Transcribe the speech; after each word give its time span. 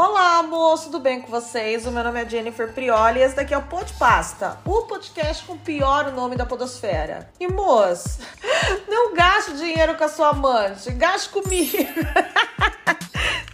Olá, 0.00 0.44
moço, 0.44 0.84
tudo 0.84 1.00
bem 1.00 1.20
com 1.20 1.26
vocês? 1.26 1.84
O 1.84 1.90
meu 1.90 2.04
nome 2.04 2.22
é 2.22 2.28
Jennifer 2.28 2.72
Prioli 2.72 3.18
e 3.18 3.22
esse 3.24 3.34
daqui 3.34 3.52
é 3.52 3.58
o 3.58 3.62
Pod 3.62 3.92
Pasta, 3.94 4.56
o 4.64 4.82
podcast 4.82 5.44
com 5.44 5.54
o 5.54 5.58
pior 5.58 6.12
nome 6.12 6.36
da 6.36 6.46
podosfera. 6.46 7.28
E, 7.40 7.48
moço, 7.48 8.20
não 8.86 9.12
gaste 9.12 9.56
dinheiro 9.56 9.96
com 9.96 10.04
a 10.04 10.08
sua 10.08 10.28
amante, 10.28 10.88
gaste 10.92 11.30
comigo. 11.30 11.72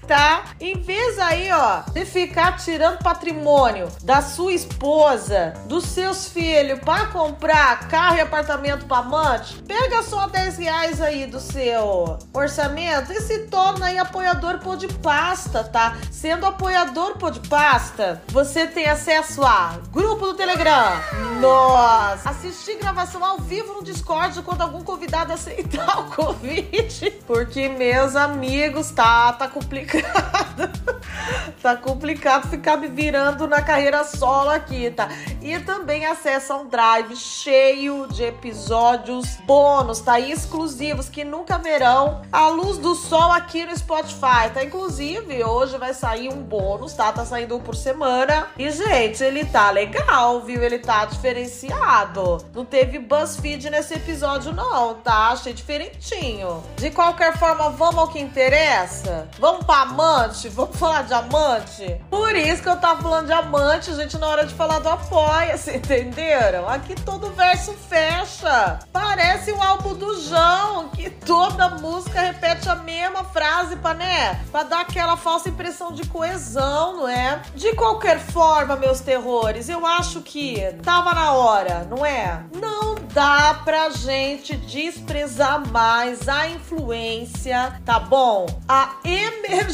tá? 0.06 0.44
Em 0.60 0.78
vez 0.78 1.18
aí, 1.18 1.50
ó, 1.50 1.82
de 1.92 2.04
ficar 2.04 2.56
tirando 2.56 2.98
patrimônio 2.98 3.88
da 4.02 4.20
sua 4.22 4.52
esposa, 4.52 5.54
dos 5.66 5.84
seus 5.84 6.28
filhos 6.28 6.78
para 6.80 7.06
comprar 7.06 7.88
carro 7.88 8.16
e 8.16 8.20
apartamento 8.20 8.86
para 8.86 8.98
amante, 8.98 9.62
pega 9.62 10.02
só 10.02 10.26
10 10.26 10.58
reais 10.58 11.00
aí 11.00 11.26
do 11.26 11.40
seu 11.40 12.18
orçamento 12.32 13.12
e 13.12 13.20
se 13.20 13.40
torna 13.46 13.86
aí 13.86 13.98
apoiador 13.98 14.58
pô 14.58 14.76
de 14.76 14.88
pasta, 14.88 15.64
tá? 15.64 15.96
Sendo 16.10 16.46
apoiador 16.46 17.16
pô 17.16 17.30
de 17.30 17.40
pasta, 17.48 18.22
você 18.28 18.66
tem 18.66 18.86
acesso 18.86 19.42
a 19.44 19.78
grupo 19.90 20.26
do 20.26 20.34
Telegram. 20.34 21.00
Nossa! 21.40 22.30
Assistir 22.30 22.76
gravação 22.76 23.24
ao 23.24 23.38
vivo 23.38 23.74
no 23.74 23.82
Discord 23.82 24.40
quando 24.42 24.62
algum 24.62 24.82
convidado 24.82 25.32
aceitar 25.32 26.00
o 26.00 26.04
convite. 26.14 27.10
Porque, 27.26 27.68
meus 27.68 28.16
amigos, 28.16 28.90
tá, 28.90 29.32
tá 29.32 29.48
complicado 29.48 29.93
complicado. 30.02 30.84
tá 31.64 31.74
complicado 31.76 32.50
ficar 32.50 32.76
me 32.76 32.88
virando 32.88 33.46
na 33.46 33.62
carreira 33.62 34.04
solo 34.04 34.50
aqui, 34.50 34.90
tá? 34.90 35.08
E 35.40 35.58
também 35.60 36.04
acessa 36.04 36.54
um 36.54 36.66
drive 36.66 37.16
cheio 37.16 38.06
de 38.08 38.22
episódios 38.22 39.36
bônus, 39.46 40.00
tá? 40.00 40.20
Exclusivos 40.20 41.08
que 41.08 41.24
nunca 41.24 41.58
verão 41.58 42.22
a 42.30 42.48
luz 42.48 42.78
do 42.78 42.94
sol 42.94 43.32
aqui 43.32 43.64
no 43.64 43.76
Spotify, 43.76 44.50
tá? 44.52 44.62
Inclusive, 44.62 45.42
hoje 45.42 45.78
vai 45.78 45.94
sair 45.94 46.28
um 46.28 46.42
bônus, 46.42 46.92
tá? 46.92 47.12
Tá 47.12 47.24
saindo 47.24 47.56
um 47.56 47.60
por 47.60 47.74
semana. 47.74 48.48
E, 48.58 48.70
gente, 48.70 49.22
ele 49.22 49.44
tá 49.44 49.70
legal, 49.70 50.42
viu? 50.42 50.62
Ele 50.62 50.78
tá 50.78 51.04
diferenciado. 51.06 52.44
Não 52.54 52.64
teve 52.64 52.98
BuzzFeed 52.98 53.70
nesse 53.70 53.94
episódio, 53.94 54.52
não, 54.52 54.94
tá? 54.94 55.28
Achei 55.28 55.52
diferentinho. 55.52 56.62
De 56.76 56.90
qualquer 56.90 57.38
forma, 57.38 57.70
vamos 57.70 57.98
ao 57.98 58.08
que 58.08 58.20
interessa? 58.20 59.28
Vamos 59.38 59.64
pra 59.64 59.83
amante? 59.84 60.48
Vamos 60.48 60.76
falar 60.76 61.02
de 61.02 61.12
amante? 61.12 62.00
Por 62.10 62.34
isso 62.34 62.62
que 62.62 62.68
eu 62.68 62.76
tava 62.76 63.02
falando 63.02 63.26
de 63.26 63.32
amante, 63.32 63.94
gente, 63.94 64.16
na 64.18 64.26
hora 64.26 64.46
de 64.46 64.54
falar 64.54 64.78
do 64.78 64.88
Apoia-se, 64.88 65.70
entenderam? 65.76 66.68
Aqui 66.68 66.94
todo 66.94 67.30
verso 67.32 67.72
fecha. 67.74 68.78
Parece 68.92 69.52
um 69.52 69.62
álbum 69.62 69.94
do 69.94 70.20
João, 70.20 70.88
que 70.88 71.10
toda 71.10 71.68
música 71.70 72.20
repete 72.20 72.68
a 72.68 72.76
mesma 72.76 73.24
frase 73.24 73.76
pra, 73.76 73.94
né? 73.94 74.40
Pra 74.50 74.62
dar 74.62 74.80
aquela 74.80 75.16
falsa 75.16 75.48
impressão 75.48 75.92
de 75.92 76.06
coesão, 76.06 76.96
não 76.98 77.08
é? 77.08 77.42
De 77.54 77.74
qualquer 77.74 78.18
forma, 78.18 78.76
meus 78.76 79.00
terrores, 79.00 79.68
eu 79.68 79.84
acho 79.86 80.22
que 80.22 80.60
tava 80.82 81.12
na 81.14 81.32
hora, 81.32 81.86
não 81.90 82.04
é? 82.04 82.42
Não 82.54 82.94
dá 83.12 83.60
pra 83.64 83.90
gente 83.90 84.56
desprezar 84.56 85.66
mais 85.68 86.28
a 86.28 86.48
influência, 86.48 87.80
tá 87.84 87.98
bom? 87.98 88.46
A 88.66 88.96
emergência 89.04 89.73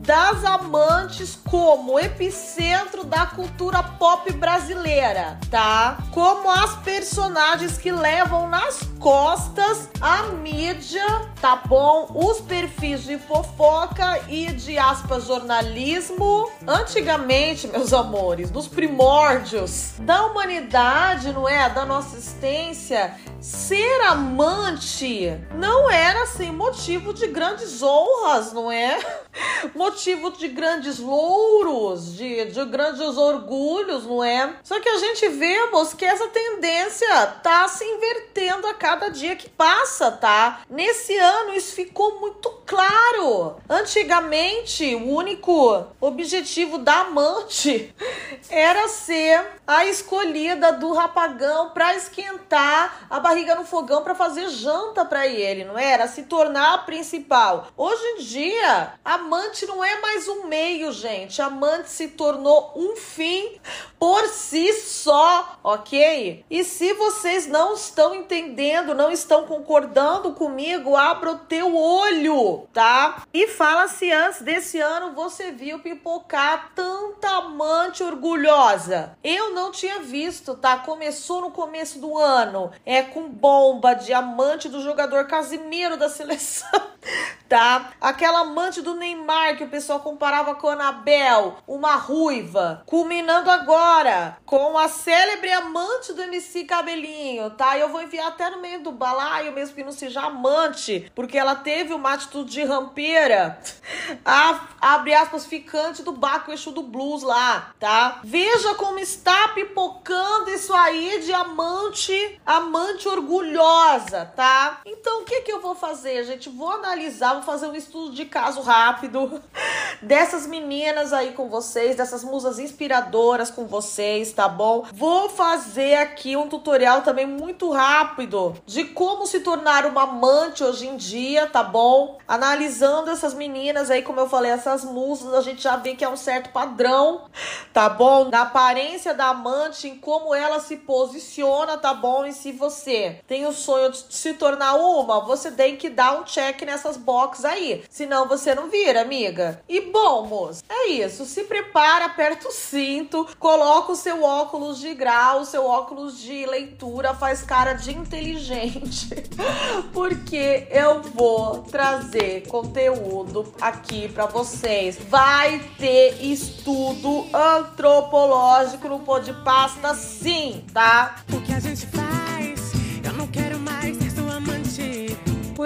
das 0.00 0.44
amantes 0.44 1.38
como 1.48 1.98
epicentro 1.98 3.04
da 3.04 3.26
cultura 3.26 3.82
pop 3.82 4.32
brasileira, 4.32 5.38
tá? 5.50 5.98
Como 6.12 6.50
as 6.50 6.76
personagens 6.76 7.78
que 7.78 7.90
levam 7.90 8.48
nas 8.48 8.80
costas 9.00 9.88
a 10.00 10.24
mídia, 10.24 11.04
tá 11.40 11.62
bom? 11.66 12.10
Os 12.14 12.40
perfis 12.40 13.02
de 13.02 13.18
fofoca 13.18 14.20
e 14.28 14.46
de 14.52 14.78
aspas 14.78 15.26
jornalismo. 15.26 16.50
Antigamente, 16.66 17.66
meus 17.66 17.92
amores, 17.92 18.50
nos 18.50 18.68
primórdios 18.68 19.94
da 20.00 20.26
humanidade, 20.26 21.32
não 21.32 21.48
é? 21.48 21.68
Da 21.70 21.84
nossa 21.84 22.16
existência, 22.16 23.14
ser 23.46 24.00
amante 24.00 25.40
não 25.54 25.88
era 25.88 26.24
assim 26.24 26.50
motivo 26.50 27.14
de 27.14 27.28
grandes 27.28 27.80
honras, 27.80 28.52
não 28.52 28.72
é? 28.72 28.98
Motivo 29.74 30.30
de 30.30 30.48
grandes 30.48 30.98
louros, 30.98 32.16
de, 32.16 32.46
de 32.46 32.64
grandes 32.64 33.16
orgulhos, 33.16 34.04
não 34.04 34.24
é? 34.24 34.56
Só 34.64 34.80
que 34.80 34.88
a 34.88 34.98
gente 34.98 35.28
vemos 35.28 35.92
que 35.92 36.04
essa 36.04 36.26
tendência 36.28 37.26
tá 37.42 37.68
se 37.68 37.84
invertendo 37.84 38.66
a 38.66 38.74
cada 38.74 39.08
dia 39.08 39.36
que 39.36 39.48
passa, 39.48 40.10
tá? 40.10 40.62
Nesse 40.68 41.16
ano 41.16 41.54
isso 41.54 41.74
ficou 41.74 42.18
muito 42.20 42.50
claro. 42.64 43.56
Antigamente, 43.68 44.94
o 44.94 45.14
único 45.14 45.86
objetivo 46.00 46.78
da 46.78 47.00
amante 47.00 47.94
era 48.48 48.88
ser 48.88 49.44
a 49.66 49.84
escolhida 49.84 50.72
do 50.72 50.92
rapagão 50.92 51.70
para 51.70 51.94
esquentar 51.94 53.06
a 53.10 53.20
barriga 53.20 53.35
no 53.44 53.64
fogão 53.64 54.02
para 54.02 54.14
fazer 54.14 54.48
janta 54.48 55.04
para 55.04 55.26
ele, 55.26 55.64
não 55.64 55.78
era? 55.78 56.08
Se 56.08 56.22
tornar 56.22 56.74
a 56.74 56.78
principal. 56.78 57.68
Hoje 57.76 58.02
em 58.02 58.18
dia, 58.22 58.94
amante 59.04 59.66
não 59.66 59.84
é 59.84 60.00
mais 60.00 60.26
um 60.26 60.44
meio, 60.44 60.90
gente. 60.90 61.42
Amante 61.42 61.90
se 61.90 62.08
tornou 62.08 62.72
um 62.74 62.96
fim 62.96 63.58
por 63.98 64.26
si 64.28 64.72
só, 64.72 65.58
ok? 65.62 66.44
E 66.50 66.64
se 66.64 66.92
vocês 66.94 67.46
não 67.46 67.74
estão 67.74 68.14
entendendo, 68.14 68.94
não 68.94 69.10
estão 69.10 69.46
concordando 69.46 70.32
comigo, 70.32 70.96
abra 70.96 71.32
o 71.32 71.38
teu 71.38 71.76
olho, 71.76 72.66
tá? 72.72 73.22
E 73.32 73.46
fala 73.48 73.88
se 73.88 74.10
antes 74.10 74.42
desse 74.42 74.80
ano 74.80 75.14
você 75.14 75.50
viu 75.50 75.78
pipocar 75.78 76.72
tanta 76.74 77.28
amante 77.28 78.02
orgulhosa. 78.02 79.16
Eu 79.22 79.52
não 79.52 79.70
tinha 79.70 80.00
visto, 80.00 80.54
tá? 80.54 80.78
Começou 80.78 81.40
no 81.40 81.50
começo 81.50 81.98
do 81.98 82.18
ano, 82.18 82.70
é 82.84 83.02
com 83.02 83.25
bomba, 83.26 83.94
diamante 83.94 84.68
do 84.68 84.82
jogador 84.82 85.26
Casimiro 85.26 85.96
da 85.96 86.08
seleção, 86.08 86.80
tá? 87.48 87.92
Aquela 88.00 88.40
amante 88.40 88.82
do 88.82 88.94
Neymar 88.94 89.56
que 89.56 89.64
o 89.64 89.68
pessoal 89.68 90.00
comparava 90.00 90.54
com 90.54 90.68
a 90.68 90.72
Anabel, 90.72 91.58
uma 91.66 91.96
ruiva, 91.96 92.82
culminando 92.86 93.50
agora 93.50 94.38
com 94.44 94.78
a 94.78 94.88
célebre 94.88 95.52
amante 95.52 96.12
do 96.12 96.22
MC 96.22 96.64
Cabelinho, 96.64 97.50
tá? 97.50 97.78
Eu 97.78 97.88
vou 97.88 98.02
enviar 98.02 98.28
até 98.28 98.50
no 98.50 98.60
meio 98.60 98.82
do 98.82 98.92
balaio, 98.92 99.52
mesmo 99.52 99.74
que 99.74 99.84
não 99.84 99.92
seja 99.92 100.22
amante, 100.22 101.10
porque 101.14 101.38
ela 101.38 101.54
teve 101.54 101.92
uma 101.92 102.12
atitude 102.12 102.50
de 102.50 102.64
rampeira, 102.64 103.60
a, 104.24 104.68
abre 104.80 105.14
aspas, 105.14 105.46
ficante 105.46 106.02
do 106.02 106.12
Baco 106.12 106.52
Exu 106.52 106.72
do 106.72 106.82
Blues 106.82 107.22
lá, 107.22 107.72
tá? 107.78 108.20
Veja 108.22 108.74
como 108.74 108.98
está 108.98 109.48
pipocando 109.48 110.50
isso 110.50 110.72
aí 110.74 111.20
de 111.24 111.32
amante, 111.32 112.40
amante 112.44 113.05
orgulhosa, 113.08 114.30
tá? 114.36 114.80
Então 114.84 115.22
o 115.22 115.24
que 115.24 115.42
que 115.42 115.52
eu 115.52 115.60
vou 115.60 115.74
fazer, 115.74 116.24
gente? 116.24 116.48
Vou 116.48 116.70
analisar, 116.70 117.34
vou 117.34 117.42
fazer 117.42 117.66
um 117.66 117.74
estudo 117.74 118.12
de 118.14 118.24
caso 118.24 118.60
rápido 118.60 119.42
dessas 120.02 120.46
meninas 120.46 121.12
aí 121.12 121.32
com 121.32 121.48
vocês, 121.48 121.96
dessas 121.96 122.24
musas 122.24 122.58
inspiradoras 122.58 123.50
com 123.50 123.66
vocês, 123.66 124.32
tá 124.32 124.48
bom? 124.48 124.84
Vou 124.92 125.28
fazer 125.28 125.96
aqui 125.96 126.36
um 126.36 126.48
tutorial 126.48 127.02
também 127.02 127.26
muito 127.26 127.70
rápido 127.70 128.54
de 128.64 128.84
como 128.84 129.26
se 129.26 129.40
tornar 129.40 129.86
uma 129.86 130.02
amante 130.02 130.64
hoje 130.64 130.86
em 130.86 130.96
dia, 130.96 131.46
tá 131.46 131.62
bom? 131.62 132.18
Analisando 132.26 133.10
essas 133.10 133.34
meninas 133.34 133.90
aí, 133.90 134.02
como 134.02 134.20
eu 134.20 134.28
falei, 134.28 134.50
essas 134.50 134.84
musas, 134.84 135.34
a 135.34 135.40
gente 135.40 135.62
já 135.62 135.76
vê 135.76 135.94
que 135.94 136.04
é 136.04 136.08
um 136.08 136.16
certo 136.16 136.50
padrão, 136.50 137.26
tá 137.72 137.88
bom? 137.88 138.30
Da 138.30 138.42
aparência 138.42 139.14
da 139.14 139.28
amante, 139.28 139.88
em 139.88 139.96
como 139.96 140.34
ela 140.34 140.60
se 140.60 140.76
posiciona, 140.76 141.76
tá 141.76 141.94
bom? 141.94 142.24
E 142.24 142.32
se 142.32 142.52
você 142.52 142.95
tem 143.26 143.46
o 143.46 143.52
sonho 143.52 143.90
de 143.90 144.04
se 144.10 144.34
tornar 144.34 144.74
uma, 144.74 145.20
você 145.20 145.50
tem 145.50 145.76
que 145.76 145.88
dar 145.88 146.20
um 146.20 146.24
check 146.24 146.62
nessas 146.62 146.96
boxes 146.96 147.44
aí. 147.44 147.84
Senão 147.90 148.28
você 148.28 148.54
não 148.54 148.68
vira, 148.68 149.00
amiga. 149.00 149.62
E 149.68 149.80
bom, 149.80 150.26
moço, 150.26 150.62
é 150.68 150.88
isso. 150.88 151.24
Se 151.24 151.44
prepara, 151.44 152.06
aperta 152.06 152.48
o 152.48 152.52
cinto, 152.52 153.26
coloca 153.38 153.92
o 153.92 153.96
seu 153.96 154.22
óculos 154.22 154.78
de 154.78 154.94
grau, 154.94 155.40
o 155.40 155.44
seu 155.44 155.64
óculos 155.64 156.18
de 156.18 156.46
leitura, 156.46 157.14
faz 157.14 157.42
cara 157.42 157.72
de 157.72 157.92
inteligente. 157.96 159.08
Porque 159.92 160.66
eu 160.70 161.02
vou 161.02 161.62
trazer 161.62 162.46
conteúdo 162.48 163.52
aqui 163.60 164.08
para 164.08 164.26
vocês. 164.26 164.98
Vai 165.08 165.60
ter 165.78 166.22
estudo 166.22 167.26
antropológico 167.32 168.88
no 168.88 169.00
Pô 169.00 169.18
de 169.18 169.32
Pasta, 169.44 169.94
sim, 169.94 170.64
tá? 170.72 171.16
O 171.32 171.40
que 171.40 171.52
a 171.52 171.60
gente 171.60 171.86
faz? 171.86 172.25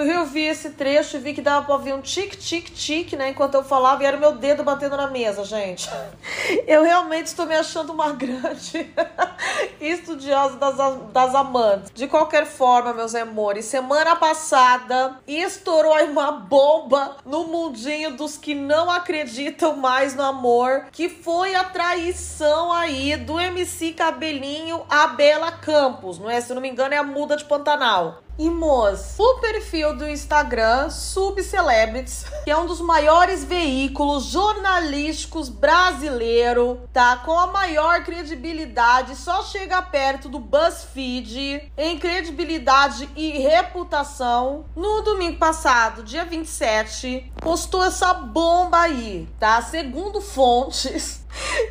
Eu 0.03 0.25
vi 0.25 0.45
esse 0.45 0.71
trecho 0.71 1.17
e 1.17 1.19
vi 1.19 1.33
que 1.33 1.41
dava 1.41 1.65
pra 1.65 1.75
ouvir 1.75 1.93
um 1.93 2.01
tic-tic-tic, 2.01 3.13
né? 3.13 3.29
Enquanto 3.29 3.55
eu 3.55 3.63
falava 3.63 4.03
e 4.03 4.05
era 4.05 4.17
o 4.17 4.19
meu 4.19 4.33
dedo 4.33 4.63
batendo 4.63 4.97
na 4.97 5.07
mesa, 5.07 5.43
gente. 5.43 5.89
Eu 6.67 6.83
realmente 6.83 7.27
estou 7.27 7.45
me 7.45 7.55
achando 7.55 7.91
uma 7.93 8.11
grande 8.11 8.91
estudiosa 9.79 10.57
das, 10.57 10.75
das 11.11 11.35
amantes. 11.35 11.91
De 11.93 12.07
qualquer 12.07 12.45
forma, 12.45 12.93
meus 12.93 13.15
amores, 13.15 13.65
semana 13.65 14.15
passada 14.15 15.19
estourou 15.27 15.93
aí 15.93 16.09
uma 16.09 16.31
bomba 16.31 17.17
no 17.25 17.45
mundinho 17.45 18.15
dos 18.15 18.37
que 18.37 18.53
não 18.53 18.89
acreditam 18.89 19.75
mais 19.75 20.15
no 20.15 20.23
amor, 20.23 20.85
que 20.91 21.09
foi 21.09 21.55
a 21.55 21.63
traição 21.63 22.71
aí 22.71 23.15
do 23.17 23.39
MC 23.39 23.93
Cabelinho 23.93 24.83
a 24.89 25.07
Bela 25.07 25.51
Campos, 25.51 26.19
não 26.19 26.29
é? 26.29 26.39
Se 26.41 26.53
não 26.53 26.61
me 26.61 26.69
engano, 26.69 26.93
é 26.93 26.97
a 26.97 27.03
muda 27.03 27.35
de 27.35 27.45
Pantanal. 27.45 28.21
E 28.39 28.49
moço, 28.49 29.21
o 29.21 29.39
perfil 29.39 29.95
do 29.95 30.09
Instagram 30.09 30.89
Subcelebrities, 30.89 32.25
que 32.43 32.49
é 32.49 32.57
um 32.57 32.65
dos 32.65 32.81
maiores 32.81 33.43
veículos 33.43 34.25
jornalísticos 34.25 35.49
brasileiro, 35.49 36.81
tá? 36.91 37.17
Com 37.17 37.37
a 37.37 37.47
maior 37.47 38.03
credibilidade, 38.03 39.15
só 39.15 39.43
chega 39.43 39.81
perto 39.81 40.27
do 40.27 40.39
BuzzFeed 40.39 41.71
em 41.77 41.99
credibilidade 41.99 43.09
e 43.15 43.37
reputação. 43.39 44.65
No 44.75 45.01
domingo 45.01 45.37
passado, 45.37 46.01
dia 46.01 46.25
27, 46.25 47.31
postou 47.37 47.83
essa 47.83 48.13
bomba 48.13 48.79
aí, 48.79 49.29
tá? 49.39 49.61
Segundo 49.61 50.19
fontes 50.21 51.20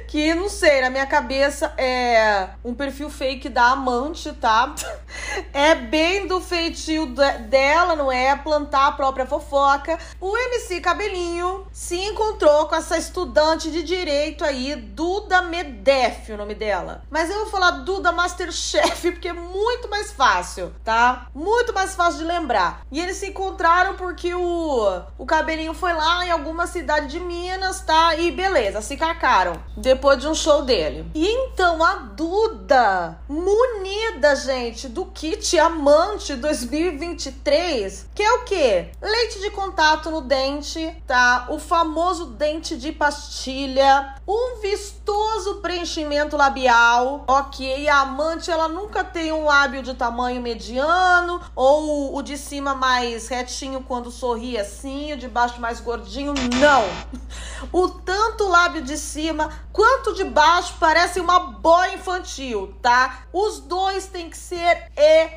que 0.07 0.35
não 0.35 0.49
sei, 0.49 0.81
na 0.81 0.91
minha 0.91 1.07
cabeça 1.07 1.73
é 1.77 2.51
um 2.65 2.75
perfil 2.75 3.11
fake 3.11 3.49
da 3.49 3.71
amante, 3.71 4.33
tá? 4.33 4.75
É 5.53 5.75
bem 5.75 6.27
do 6.27 6.41
feitio 6.41 7.07
dela, 7.49 7.95
não 7.95 8.11
é? 8.11 8.35
Plantar 8.37 8.89
a 8.89 8.93
própria 8.93 9.27
fofoca. 9.27 9.99
O 10.21 10.37
MC 10.37 10.81
Cabelinho 10.81 11.67
se 11.73 11.97
encontrou 11.97 12.67
com 12.67 12.75
essa 12.75 12.97
estudante 12.99 13.71
de 13.71 13.83
direito 13.83 14.45
aí, 14.45 14.75
Duda 14.75 15.43
Medef, 15.43 16.33
o 16.33 16.37
nome 16.37 16.55
dela. 16.55 17.03
Mas 17.11 17.31
eu 17.31 17.41
vou 17.41 17.47
falar 17.47 17.71
Duda 17.83 18.13
Masterchef 18.13 19.13
porque 19.13 19.29
é 19.29 19.33
muito 19.33 19.89
mais 19.89 20.13
fácil, 20.13 20.73
tá? 20.85 21.27
Muito 21.35 21.73
mais 21.73 21.95
fácil 21.95 22.21
de 22.21 22.25
lembrar. 22.25 22.83
E 22.91 23.01
eles 23.01 23.17
se 23.17 23.29
encontraram 23.29 23.95
porque 23.95 24.35
o, 24.35 25.03
o 25.19 25.27
Cabelinho 25.27 25.75
foi 25.75 25.93
lá 25.93 26.25
em 26.25 26.31
alguma 26.31 26.67
cidade 26.67 27.09
de 27.09 27.21
Minas, 27.21 27.81
tá? 27.81 28.17
E 28.17 28.31
beleza, 28.31 28.81
se 28.81 28.97
depois 29.77 30.19
de 30.19 30.29
um 30.29 30.35
show 30.35 30.63
dele. 30.63 31.07
E 31.15 31.27
então 31.27 31.83
a 31.85 31.95
Duda, 32.21 33.19
munida, 33.29 34.37
gente, 34.37 34.89
do 34.89 35.07
kit 35.07 35.59
Amante 35.59 36.35
2023, 36.35 38.09
que 38.15 38.23
é 38.23 38.33
o 38.33 38.45
quê? 38.45 38.89
Leite 39.01 39.41
de 39.41 39.51
contato 39.51 40.11
no 40.11 40.21
dente, 40.21 40.95
tá? 41.07 41.47
O 41.49 41.59
famoso 41.59 42.27
dente 42.27 42.77
de 42.77 42.93
pastilha, 42.93 44.17
um 44.27 44.61
vistoso 44.61 45.57
preenchimento 45.57 46.37
labial, 46.37 47.25
ok? 47.27 47.89
A 47.89 48.01
amante, 48.01 48.51
ela 48.51 48.69
nunca 48.69 49.03
tem 49.03 49.33
um 49.33 49.45
lábio 49.45 49.83
de 49.83 49.95
tamanho 49.95 50.43
mediano 50.43 51.41
ou 51.55 52.17
o 52.17 52.23
de 52.23 52.37
cima 52.37 52.75
mais 52.75 53.29
retinho 53.29 53.83
quando 53.87 54.11
sorri 54.11 54.59
assim, 54.59 55.13
o 55.13 55.17
de 55.17 55.29
baixo 55.29 55.61
mais 55.61 55.81
gordinho, 55.81 56.35
não. 56.61 56.85
O 57.73 57.89
tanto 57.89 58.49
lábio 58.49 58.83
de 58.83 58.97
cima 58.97 59.40
quanto 59.73 60.15
de 60.15 60.25
baixo 60.25 60.75
parece 60.79 61.21
uma 61.21 61.39
boia 61.39 61.95
infantil, 61.95 62.75
tá? 62.83 63.25
Os 63.33 63.61
dois 63.61 64.07
têm 64.07 64.29
que 64.29 64.37
ser 64.37 64.91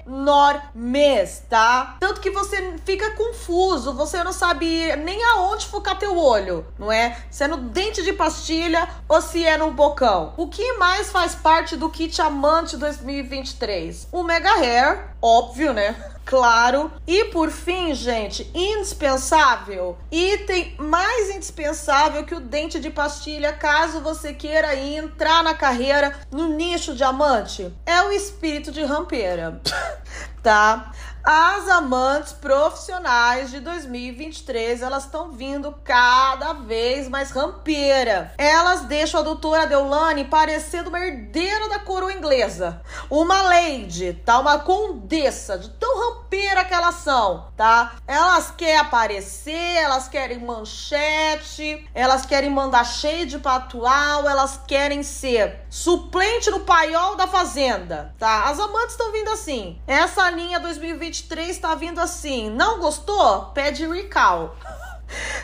enormes, 0.05 1.43
tá? 1.49 1.97
Tanto 1.99 2.19
que 2.19 2.29
você 2.29 2.75
fica 2.83 3.11
confuso, 3.11 3.93
você 3.93 4.23
não 4.23 4.33
sabe 4.33 4.95
nem 4.97 5.23
aonde 5.23 5.67
focar 5.67 5.97
teu 5.97 6.17
olho, 6.17 6.65
não 6.77 6.91
é? 6.91 7.17
Se 7.29 7.43
é 7.43 7.47
no 7.47 7.57
dente 7.57 8.03
de 8.03 8.13
pastilha 8.13 8.87
ou 9.07 9.21
se 9.21 9.45
é 9.45 9.57
no 9.57 9.71
bocão. 9.71 10.33
O 10.37 10.47
que 10.47 10.73
mais 10.73 11.11
faz 11.11 11.35
parte 11.35 11.75
do 11.75 11.89
kit 11.89 12.21
Amante 12.21 12.77
2023? 12.77 14.07
O 14.11 14.23
Mega 14.23 14.53
Hair, 14.53 15.15
óbvio, 15.21 15.73
né? 15.73 15.95
claro. 16.25 16.91
E 17.05 17.25
por 17.25 17.49
fim, 17.49 17.93
gente, 17.93 18.49
indispensável, 18.53 19.97
item 20.11 20.75
mais 20.77 21.29
indispensável 21.29 22.25
que 22.25 22.35
o 22.35 22.39
dente 22.39 22.79
de 22.79 22.89
pastilha, 22.89 23.53
caso 23.53 24.01
você 24.01 24.33
queira 24.33 24.75
entrar 24.75 25.43
na 25.43 25.53
carreira 25.53 26.13
no 26.31 26.49
nicho 26.49 26.95
diamante, 26.95 27.73
é 27.85 28.01
o 28.03 28.11
espírito 28.11 28.71
de 28.71 28.83
rampeira. 28.83 29.61
tá? 30.43 30.91
As 31.25 31.69
amantes 31.69 32.33
profissionais 32.33 33.49
de 33.49 33.61
2023, 33.61 34.81
elas 34.81 35.05
estão 35.05 35.31
vindo 35.31 35.73
cada 35.81 36.51
vez 36.51 37.07
mais 37.07 37.31
rampeira. 37.31 38.33
Elas 38.37 38.81
deixam 38.81 39.21
a 39.21 39.23
doutora 39.23 39.65
Deulane 39.65 40.25
parecendo 40.25 40.89
uma 40.89 40.99
herdeira 40.99 41.69
da 41.69 41.79
coroa 41.79 42.11
inglesa. 42.11 42.81
Uma 43.09 43.41
lady, 43.41 44.21
tá? 44.25 44.37
Uma 44.37 44.59
condessa, 44.59 45.57
de 45.57 45.69
tão 45.69 45.97
rampeira 45.97 46.65
que 46.65 46.73
elas 46.73 46.95
são, 46.95 47.47
tá? 47.55 47.93
Elas 48.05 48.51
querem 48.51 48.79
aparecer, 48.79 49.77
elas 49.77 50.09
querem 50.09 50.39
manchete, 50.39 51.87
elas 51.93 52.25
querem 52.25 52.49
mandar 52.49 52.83
cheio 52.83 53.25
de 53.25 53.39
patual, 53.39 54.27
elas 54.27 54.59
querem 54.67 55.01
ser 55.01 55.62
suplente 55.73 56.51
no 56.51 56.59
paiol 56.59 57.15
da 57.15 57.25
fazenda, 57.25 58.13
tá? 58.19 58.43
As 58.43 58.59
amantes 58.59 58.91
estão 58.91 59.11
vindo 59.11 59.31
assim. 59.31 59.81
Essa 59.87 60.29
linha 60.29 60.59
2023 60.59 61.49
está 61.49 61.73
vindo 61.73 61.99
assim. 61.99 62.51
Não 62.51 62.77
gostou? 62.77 63.45
Pede 63.55 63.87
recall. 63.87 64.55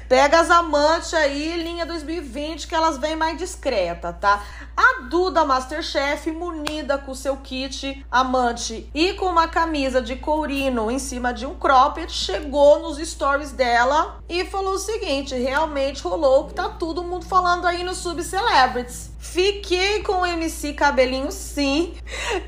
Pega 0.08 0.40
as 0.40 0.50
amantes 0.50 1.14
aí, 1.14 1.62
linha 1.62 1.86
2020, 1.86 2.68
que 2.68 2.76
elas 2.76 2.98
vêm 2.98 3.16
mais 3.16 3.38
discreta, 3.38 4.12
tá? 4.12 4.44
A 4.76 5.02
Duda 5.04 5.46
Masterchef, 5.46 6.32
munida 6.32 6.98
com 6.98 7.14
seu 7.14 7.38
kit 7.38 8.06
amante 8.10 8.90
e 8.94 9.14
com 9.14 9.26
uma 9.26 9.48
camisa 9.48 10.02
de 10.02 10.16
courino 10.16 10.90
em 10.90 10.98
cima 10.98 11.34
de 11.34 11.46
um 11.46 11.56
cropped, 11.56 12.12
chegou 12.12 12.80
nos 12.80 12.98
stories 12.98 13.52
dela 13.52 14.20
e 14.28 14.46
falou 14.46 14.74
o 14.74 14.80
seguinte: 14.80 15.36
realmente 15.36 16.02
rolou 16.02 16.48
que 16.48 16.54
tá 16.54 16.70
todo 16.70 17.04
mundo 17.04 17.26
falando 17.26 17.66
aí 17.68 17.84
no 17.84 17.94
Sub 17.94 18.24
Celebrities. 18.24 19.12
Fiquei 19.20 20.02
com 20.02 20.22
o 20.22 20.26
MC 20.26 20.74
Cabelinho, 20.74 21.30
sim, 21.30 21.94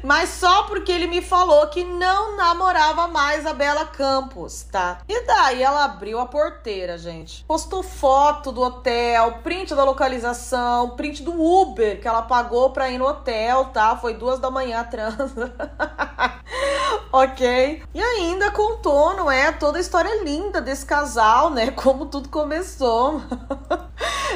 mas 0.01 0.29
só 0.29 0.63
porque 0.63 0.89
ele 0.91 1.05
me 1.05 1.21
falou 1.21 1.67
que 1.67 1.83
não 1.83 2.37
namorava 2.37 3.09
mais 3.09 3.45
a 3.45 3.53
Bela 3.53 3.85
Campos, 3.85 4.65
tá? 4.71 4.99
E 5.07 5.25
daí 5.25 5.61
ela 5.61 5.83
abriu 5.83 6.17
a 6.17 6.25
porteira, 6.25 6.97
gente. 6.97 7.10
Postou 7.47 7.83
foto 7.83 8.51
do 8.51 8.61
hotel, 8.61 9.39
print 9.43 9.75
da 9.75 9.83
localização, 9.83 10.91
print 10.91 11.23
do 11.23 11.33
Uber 11.39 11.99
que 11.99 12.07
ela 12.07 12.21
pagou 12.21 12.71
pra 12.71 12.89
ir 12.89 12.97
no 12.97 13.05
hotel, 13.05 13.65
tá? 13.65 13.95
Foi 13.97 14.13
duas 14.13 14.39
da 14.39 14.49
manhã 14.49 14.83
transa. 14.83 15.53
ok? 17.11 17.83
E 17.93 18.01
ainda 18.01 18.51
contou, 18.51 19.15
não 19.15 19.29
é? 19.29 19.51
Toda 19.51 19.77
a 19.77 19.81
história 19.81 20.23
linda 20.23 20.61
desse 20.61 20.85
casal, 20.85 21.49
né? 21.49 21.71
Como 21.71 22.05
tudo 22.05 22.29
começou. 22.29 23.21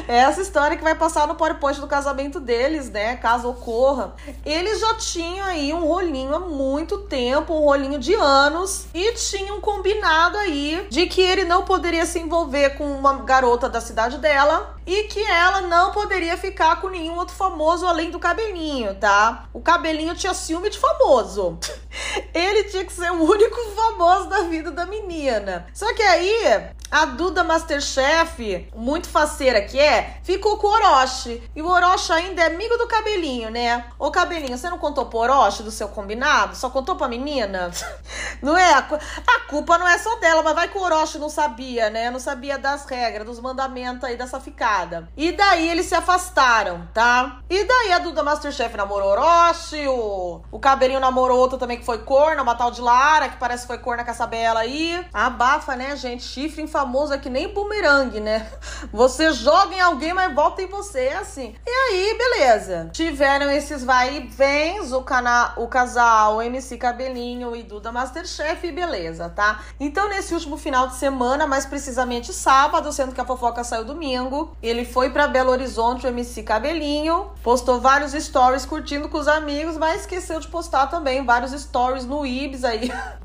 É 0.08 0.18
essa 0.18 0.40
história 0.40 0.76
que 0.76 0.84
vai 0.84 0.94
passar 0.94 1.26
no 1.26 1.34
PowerPoint 1.34 1.80
do 1.80 1.86
casamento 1.86 2.38
deles, 2.38 2.88
né? 2.90 3.16
Caso 3.16 3.48
ocorra. 3.48 4.14
Eles 4.44 4.80
já 4.80 4.94
tinham 4.94 5.44
aí 5.44 5.72
um 5.72 5.84
rolinho 5.86 6.34
há 6.34 6.40
muito 6.40 6.98
tempo, 6.98 7.54
um 7.54 7.64
rolinho 7.64 7.98
de 7.98 8.14
anos, 8.14 8.86
e 8.94 9.12
tinham 9.14 9.60
combinado 9.60 10.36
aí 10.38 10.86
de 10.88 11.06
que 11.06 11.20
ele 11.20 11.44
não 11.44 11.64
poderia 11.64 12.06
se 12.06 12.20
envolver 12.20 12.70
com 12.76 12.84
uma 12.84 13.14
garota 13.14 13.68
da 13.68 13.80
cidade 13.80 14.18
dela 14.18 14.75
e 14.86 15.04
que 15.04 15.22
ela 15.22 15.62
não 15.62 15.90
poderia 15.90 16.36
ficar 16.36 16.80
com 16.80 16.88
nenhum 16.88 17.16
outro 17.16 17.34
famoso 17.34 17.86
além 17.86 18.10
do 18.10 18.18
cabelinho, 18.18 18.94
tá? 18.94 19.48
O 19.52 19.60
cabelinho 19.60 20.14
tinha 20.14 20.32
ciúme 20.32 20.70
de 20.70 20.78
famoso. 20.78 21.58
Ele 22.32 22.64
tinha 22.64 22.84
que 22.84 22.92
ser 22.92 23.10
o 23.10 23.24
único 23.24 23.56
famoso 23.74 24.28
da 24.28 24.42
vida 24.42 24.70
da 24.70 24.86
menina. 24.86 25.66
Só 25.74 25.92
que 25.94 26.02
aí 26.02 26.70
a 26.90 27.04
Duda 27.04 27.42
Masterchef, 27.42 28.68
muito 28.74 29.08
faceira 29.08 29.60
que 29.62 29.78
é, 29.78 30.20
ficou 30.22 30.56
com 30.58 30.68
o 30.68 30.70
Orochi. 30.70 31.42
E 31.54 31.60
o 31.60 31.68
Orochi 31.68 32.12
ainda 32.12 32.42
é 32.42 32.46
amigo 32.46 32.76
do 32.76 32.86
cabelinho, 32.86 33.50
né? 33.50 33.86
Ô 33.98 34.10
cabelinho, 34.10 34.56
você 34.56 34.70
não 34.70 34.78
contou 34.78 35.06
pro 35.06 35.18
Orochi 35.18 35.62
do 35.62 35.70
seu 35.70 35.88
combinado? 35.88 36.56
Só 36.56 36.70
contou 36.70 36.94
pra 36.94 37.08
menina? 37.08 37.70
Não 38.42 38.56
é? 38.56 38.74
A 38.74 39.40
culpa 39.48 39.78
não 39.78 39.88
é 39.88 39.96
só 39.96 40.16
dela, 40.16 40.42
mas 40.42 40.54
vai 40.54 40.68
que 40.68 40.76
o 40.76 40.82
Orochi 40.82 41.18
não 41.18 41.30
sabia, 41.30 41.88
né? 41.88 42.10
Não 42.10 42.20
sabia 42.20 42.58
das 42.58 42.84
regras, 42.84 43.26
dos 43.26 43.40
mandamentos 43.40 44.04
aí 44.04 44.16
dessa 44.16 44.38
ficada. 44.38 44.75
E 45.16 45.32
daí 45.32 45.68
eles 45.68 45.86
se 45.86 45.94
afastaram, 45.94 46.86
tá? 46.92 47.40
E 47.48 47.64
daí 47.64 47.92
a 47.92 47.98
Duda 47.98 48.22
Masterchef 48.22 48.76
namorou 48.76 49.10
Orochi, 49.10 49.86
o, 49.88 50.42
o 50.50 50.58
cabelinho 50.58 51.00
namorou 51.00 51.38
outro 51.38 51.58
também 51.58 51.78
que 51.78 51.84
foi 51.84 51.98
corna, 51.98 52.42
uma 52.42 52.54
tal 52.54 52.70
de 52.70 52.80
Lara, 52.80 53.28
que 53.28 53.36
parece 53.36 53.62
que 53.62 53.68
foi 53.68 53.78
corna 53.78 54.04
com 54.04 54.10
essa 54.10 54.26
bela 54.26 54.60
aí. 54.60 55.04
Abafa, 55.12 55.76
né, 55.76 55.96
gente? 55.96 56.24
Chifre 56.24 56.62
em 56.62 56.66
famoso 56.66 57.14
é 57.14 57.18
que 57.18 57.30
nem 57.30 57.52
bumerangue, 57.52 58.20
né? 58.20 58.50
Você 58.92 59.32
joga 59.32 59.74
em 59.74 59.80
alguém, 59.80 60.12
mas 60.12 60.34
volta 60.34 60.62
em 60.62 60.66
você. 60.66 61.06
É 61.06 61.16
assim. 61.16 61.54
E 61.66 61.70
aí, 61.70 62.18
beleza. 62.18 62.90
Tiveram 62.92 63.50
esses 63.50 63.84
vai 63.84 64.16
e 64.16 64.20
vens, 64.20 64.92
o, 64.92 65.02
cana 65.02 65.52
o 65.56 65.68
casal 65.68 66.42
MC 66.42 66.76
Cabelinho 66.76 67.54
e 67.54 67.62
Duda 67.62 67.92
Masterchef, 67.92 68.66
e 68.66 68.72
beleza, 68.72 69.28
tá? 69.28 69.60
Então, 69.78 70.08
nesse 70.08 70.34
último 70.34 70.56
final 70.56 70.88
de 70.88 70.96
semana, 70.96 71.46
mais 71.46 71.64
precisamente 71.64 72.32
sábado, 72.32 72.92
sendo 72.92 73.14
que 73.14 73.20
a 73.20 73.24
fofoca 73.24 73.62
saiu 73.62 73.84
domingo, 73.84 74.56
ele 74.68 74.84
foi 74.84 75.10
para 75.10 75.28
Belo 75.28 75.50
Horizonte, 75.50 76.06
o 76.06 76.08
MC 76.08 76.42
Cabelinho, 76.42 77.30
postou 77.42 77.80
vários 77.80 78.12
stories 78.12 78.66
curtindo 78.66 79.08
com 79.08 79.18
os 79.18 79.28
amigos, 79.28 79.76
mas 79.76 80.02
esqueceu 80.02 80.40
de 80.40 80.48
postar 80.48 80.86
também 80.86 81.24
vários 81.24 81.52
stories 81.52 82.04
no 82.04 82.24
Ibis 82.24 82.64
aí. 82.64 82.90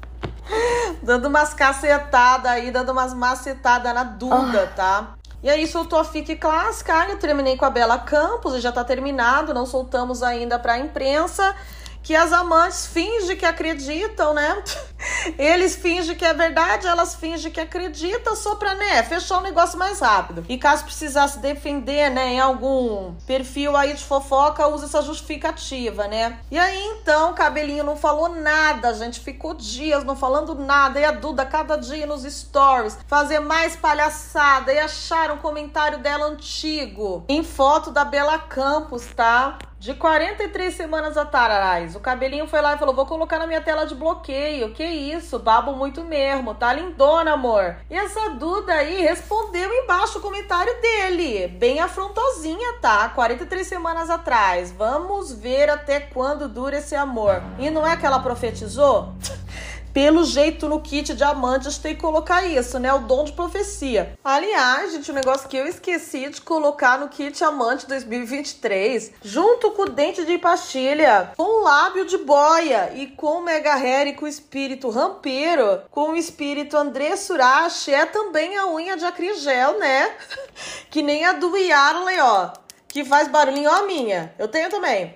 dando 1.02 1.28
umas 1.28 1.54
cacetadas 1.54 2.52
aí, 2.52 2.72
dando 2.72 2.92
umas 2.92 3.14
macetadas 3.14 3.94
na 3.94 4.04
Duda, 4.04 4.64
ah. 4.64 4.76
tá? 4.76 5.14
E 5.44 5.50
aí 5.50 5.66
soltou 5.66 6.00
a 6.00 6.04
FIC 6.04 6.36
clássica, 6.36 7.08
eu 7.10 7.18
terminei 7.18 7.58
com 7.58 7.66
a 7.66 7.70
Bela 7.70 7.98
Campos 7.98 8.54
e 8.54 8.60
já 8.60 8.72
tá 8.72 8.84
terminado, 8.84 9.54
não 9.54 9.66
soltamos 9.66 10.22
ainda 10.22 10.60
pra 10.60 10.78
imprensa 10.78 11.56
que 12.04 12.16
as 12.16 12.32
amantes 12.34 12.88
fingem 12.88 13.36
que 13.36 13.46
acreditam, 13.46 14.34
né? 14.34 14.64
Eles 15.38 15.76
fingem 15.76 16.16
que 16.16 16.26
é 16.26 16.34
verdade, 16.34 16.88
elas 16.88 17.16
fingem 17.16 17.52
que 17.52 17.60
acreditam 17.60 18.36
só 18.36 18.56
pra, 18.56 18.76
né, 18.76 19.04
fechar 19.04 19.40
o 19.40 19.42
negócio 19.42 19.78
mais 19.78 20.00
rápido. 20.00 20.46
E 20.48 20.58
caso 20.58 20.84
precisasse 20.84 21.40
defender, 21.40 22.10
né, 22.10 22.34
em 22.34 22.40
algum 22.40 23.14
perfil 23.26 23.76
aí 23.76 23.94
de 23.94 24.04
fofoca, 24.04 24.68
usa 24.68 24.86
essa 24.86 25.02
justificativa, 25.02 26.08
né? 26.08 26.40
E 26.50 26.58
aí, 26.58 26.84
então, 27.00 27.34
Cabelinho 27.34 27.84
não 27.84 27.96
falou 27.96 28.30
nada, 28.30 28.94
gente 28.94 29.20
ficou 29.20 29.54
dias 29.54 30.04
não 30.04 30.16
falando 30.16 30.56
nada. 30.56 31.00
E 31.00 31.06
a 31.06 31.12
Duda, 31.12 31.46
cada 31.46 31.76
dia 31.76 32.06
nos 32.06 32.24
stories, 32.24 32.98
fazer 33.08 33.40
mais 33.40 33.76
palhaçada 33.76 34.74
e 34.74 34.80
acharam 34.80 35.36
um 35.36 35.40
comentário 35.40 36.00
dela 36.00 36.26
antigo 36.26 37.26
em 37.28 37.44
foto 37.44 37.92
da 37.92 38.06
Bela 38.06 38.38
Campos, 38.40 39.06
tá? 39.16 39.58
De 39.82 39.96
43 39.96 40.76
semanas 40.76 41.18
atrás, 41.18 41.96
o 41.96 42.00
cabelinho 42.00 42.46
foi 42.46 42.62
lá 42.62 42.76
e 42.76 42.78
falou: 42.78 42.94
Vou 42.94 43.08
colocar 43.08 43.40
na 43.40 43.48
minha 43.48 43.62
tela 43.62 43.84
de 43.84 43.96
bloqueio. 43.96 44.72
Que 44.76 44.86
isso, 44.86 45.40
babo 45.40 45.72
muito 45.72 46.04
mesmo, 46.04 46.54
tá 46.54 46.72
lindona, 46.72 47.32
amor. 47.32 47.78
E 47.90 47.96
essa 47.96 48.30
Duda 48.30 48.74
aí 48.74 49.02
respondeu 49.02 49.74
embaixo 49.74 50.20
o 50.20 50.22
comentário 50.22 50.80
dele, 50.80 51.48
bem 51.48 51.80
afrontosinha, 51.80 52.74
tá? 52.80 53.10
43 53.10 53.66
semanas 53.66 54.12
atrás. 54.12 54.72
Vamos 54.72 55.34
ver 55.34 55.68
até 55.68 56.00
quando 56.00 56.48
dura 56.48 56.78
esse 56.78 56.96
amor. 56.96 57.42
E 57.58 57.72
não 57.72 57.86
é 57.86 57.98
que 57.98 58.06
ela 58.06 58.20
profetizou? 58.20 59.16
pelo 59.94 60.24
jeito 60.24 60.68
no 60.68 60.80
kit 60.80 61.14
diamantes 61.14 61.78
tem 61.78 61.96
que 61.96 62.02
colocar 62.02 62.46
isso, 62.46 62.80
né? 62.80 62.94
O 62.94 63.00
dom 63.00 63.24
de 63.24 63.34
profecia. 63.34 64.18
Aliás, 64.24 64.94
gente, 64.94 65.12
um 65.12 65.16
negócio 65.16 65.48
que 65.48 65.58
eu 65.58 65.68
esqueci 65.68 66.30
de 66.30 66.42
colocar 66.42 67.00
no 67.00 67.10
kit 67.10 67.44
amante 67.44 67.88
2023, 67.88 69.12
junto 69.24 69.72
com 69.72 69.84
o 69.84 69.90
dente 69.90 70.26
de 70.26 70.38
pastilha, 70.38 71.32
com 71.36 71.64
lábio 71.64 72.06
de 72.06 72.18
boia 72.18 72.92
e 72.96 73.08
com 73.08 73.40
o 73.40 73.44
mega 73.44 73.74
hair 73.74 74.08
e 74.08 74.14
com 74.14 74.26
o 74.26 74.30
espírito 74.30 74.90
rampeiro, 74.90 75.82
com 75.92 76.12
o 76.12 76.16
espírito 76.16 76.78
André 76.78 77.16
Surashi, 77.16 77.94
é 77.94 78.06
também 78.06 78.58
a 78.58 78.68
unha 78.68 78.98
de 78.98 79.06
acrigel, 79.06 79.80
né? 79.80 80.12
que 80.90 81.02
nem 81.02 81.26
a 81.26 81.34
do 81.34 81.56
Yarley, 81.56 82.20
ó, 82.20 82.52
que 82.88 83.06
faz 83.06 83.28
barulhinho, 83.28 83.70
ó 83.70 83.76
a 83.76 83.84
minha. 83.84 84.34
Eu 84.38 84.48
tenho 84.48 84.70
também. 84.70 85.16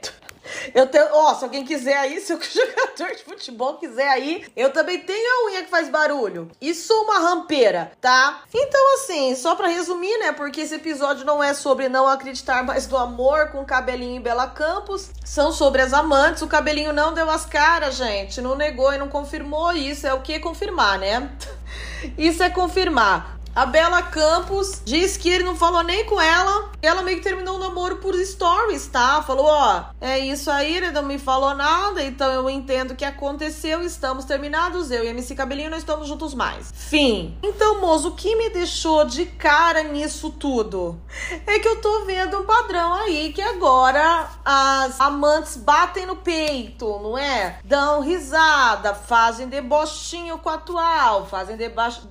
Eu 0.73 0.87
tenho, 0.87 1.07
ó, 1.11 1.33
se 1.33 1.43
alguém 1.43 1.65
quiser 1.65 1.97
aí, 1.97 2.19
se 2.21 2.33
o 2.33 2.39
jogador 2.41 3.15
de 3.15 3.23
futebol 3.23 3.75
quiser 3.75 4.07
aí, 4.09 4.45
eu 4.55 4.71
também 4.71 4.99
tenho 4.99 5.19
a 5.19 5.45
unha 5.47 5.63
que 5.63 5.69
faz 5.69 5.89
barulho. 5.89 6.49
E 6.61 6.73
sou 6.73 7.03
uma 7.03 7.19
rampeira, 7.19 7.91
tá? 7.99 8.43
Então, 8.53 8.95
assim, 8.95 9.35
só 9.35 9.55
pra 9.55 9.67
resumir, 9.67 10.17
né? 10.19 10.31
Porque 10.31 10.61
esse 10.61 10.75
episódio 10.75 11.25
não 11.25 11.43
é 11.43 11.53
sobre 11.53 11.89
não 11.89 12.07
acreditar 12.07 12.63
mais 12.63 12.87
no 12.87 12.97
amor 12.97 13.49
com 13.51 13.65
Cabelinho 13.65 14.17
e 14.17 14.19
Bela 14.19 14.47
Campos. 14.47 15.09
São 15.23 15.51
sobre 15.51 15.81
as 15.81 15.93
amantes. 15.93 16.41
O 16.41 16.47
Cabelinho 16.47 16.93
não 16.93 17.13
deu 17.13 17.29
as 17.29 17.45
caras, 17.45 17.95
gente. 17.95 18.41
Não 18.41 18.55
negou 18.55 18.93
e 18.93 18.97
não 18.97 19.07
confirmou. 19.07 19.71
Isso 19.73 20.07
é 20.07 20.13
o 20.13 20.21
que 20.21 20.39
confirmar, 20.39 20.99
né? 20.99 21.29
Isso 22.17 22.43
é 22.43 22.49
confirmar. 22.49 23.34
A 23.55 23.65
Bela 23.65 24.01
Campos 24.01 24.81
diz 24.83 25.15
que 25.15 25.29
ele 25.29 25.45
não 25.45 25.55
falou 25.55 25.81
nem 25.81 26.03
com 26.03 26.19
ela. 26.19 26.71
Ela 26.81 27.01
meio 27.01 27.19
que 27.19 27.23
terminou 27.23 27.55
o 27.55 27.59
namoro 27.59 27.95
por 27.95 28.13
stories, 28.13 28.85
tá? 28.87 29.23
Falou, 29.23 29.45
ó, 29.45 29.85
é 30.01 30.19
isso 30.19 30.51
aí, 30.51 30.75
ele 30.75 30.91
não 30.91 31.03
me 31.03 31.17
falou 31.17 31.55
nada, 31.55 32.03
então 32.03 32.29
eu 32.31 32.49
entendo 32.49 32.91
o 32.91 32.95
que 32.95 33.05
aconteceu, 33.05 33.81
estamos 33.81 34.25
terminados, 34.25 34.91
eu 34.91 35.05
e 35.05 35.07
MC 35.07 35.33
Cabelinho 35.35 35.69
não 35.69 35.77
estamos 35.77 36.07
juntos 36.09 36.33
mais. 36.33 36.71
Fim. 36.75 37.37
Então, 37.41 37.79
moço, 37.79 38.09
o 38.09 38.15
que 38.15 38.35
me 38.35 38.49
deixou 38.49 39.05
de 39.05 39.25
cara 39.25 39.83
nisso 39.83 40.31
tudo? 40.31 40.99
É 41.47 41.57
que 41.57 41.67
eu 41.67 41.79
tô 41.79 42.03
vendo 42.03 42.37
um 42.37 42.45
padrão 42.45 42.93
aí 42.93 43.31
que 43.31 43.41
agora 43.41 44.29
as 44.43 44.99
amantes 44.99 45.55
batem 45.55 46.05
no 46.05 46.17
peito, 46.17 46.99
não 46.99 47.17
é? 47.17 47.59
Dão 47.63 48.01
risada, 48.01 48.93
fazem 48.93 49.47
debochinho 49.47 50.37
com 50.39 50.49
a 50.49 50.55
atual, 50.55 51.25
fazem 51.25 51.57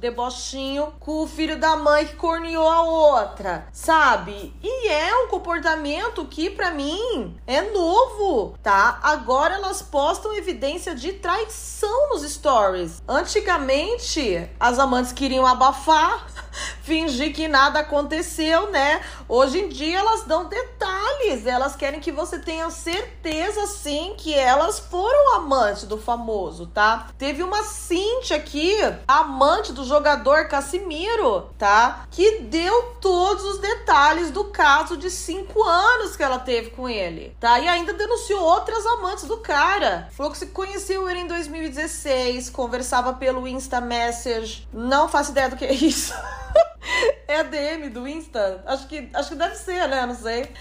debochinho 0.00 0.92
com 0.98 1.22
o 1.22 1.33
filho 1.34 1.58
da 1.58 1.74
mãe 1.74 2.06
que 2.06 2.14
corneou 2.14 2.68
a 2.68 2.82
outra, 2.82 3.66
sabe? 3.72 4.54
E 4.62 4.88
é 4.88 5.16
um 5.16 5.28
comportamento 5.28 6.24
que 6.26 6.48
para 6.48 6.70
mim 6.70 7.36
é 7.44 7.60
novo, 7.72 8.56
tá? 8.62 9.00
Agora 9.02 9.54
elas 9.54 9.82
postam 9.82 10.32
evidência 10.34 10.94
de 10.94 11.12
traição 11.14 12.10
nos 12.10 12.22
stories. 12.22 13.02
Antigamente, 13.08 14.48
as 14.60 14.78
amantes 14.78 15.12
queriam 15.12 15.44
abafar, 15.44 16.24
fingir 16.82 17.34
que 17.34 17.48
nada 17.48 17.80
aconteceu, 17.80 18.70
né? 18.70 19.00
Hoje 19.28 19.58
em 19.58 19.68
dia 19.68 19.98
elas 19.98 20.24
dão 20.24 20.44
detalhes, 20.46 21.46
elas 21.46 21.74
querem 21.74 21.98
que 21.98 22.12
você 22.12 22.38
tenha 22.38 22.68
certeza 22.70 23.66
sim 23.66 24.14
que 24.18 24.34
elas 24.34 24.78
foram 24.78 25.36
amantes 25.36 25.84
do 25.84 25.96
famoso, 25.96 26.66
tá? 26.66 27.08
Teve 27.16 27.42
uma 27.42 27.62
Cintia 27.62 28.36
aqui, 28.36 28.76
amante 29.08 29.72
do 29.72 29.84
jogador 29.84 30.48
Casimiro, 30.48 31.48
tá? 31.56 32.06
Que 32.10 32.40
deu 32.40 32.96
todos 33.00 33.44
os 33.44 33.58
detalhes 33.58 34.30
do 34.30 34.44
caso 34.44 34.96
de 34.96 35.10
cinco 35.10 35.62
anos 35.62 36.16
que 36.16 36.22
ela 36.22 36.38
teve 36.38 36.70
com 36.70 36.88
ele, 36.88 37.34
tá? 37.40 37.58
E 37.58 37.66
ainda 37.66 37.94
denunciou 37.94 38.42
outras 38.42 38.84
amantes 38.86 39.24
do 39.24 39.38
cara. 39.38 40.08
Falou 40.12 40.30
que 40.30 40.38
se 40.38 40.46
conheceu 40.46 41.08
ele 41.08 41.20
em 41.20 41.26
2016, 41.26 42.50
conversava 42.50 43.14
pelo 43.14 43.48
Insta 43.48 43.80
Message. 43.80 44.68
Não 44.72 45.08
faço 45.08 45.30
ideia 45.30 45.48
do 45.48 45.56
que 45.56 45.64
é 45.64 45.72
isso. 45.72 46.12
É 47.26 47.40
a 47.40 47.42
DM 47.42 47.88
do 47.88 48.06
Insta? 48.06 48.62
Acho 48.66 48.86
que, 48.86 49.08
acho 49.12 49.30
que 49.30 49.34
deve 49.34 49.56
ser, 49.56 49.88
né? 49.88 50.04
Não 50.06 50.14
sei. 50.14 50.52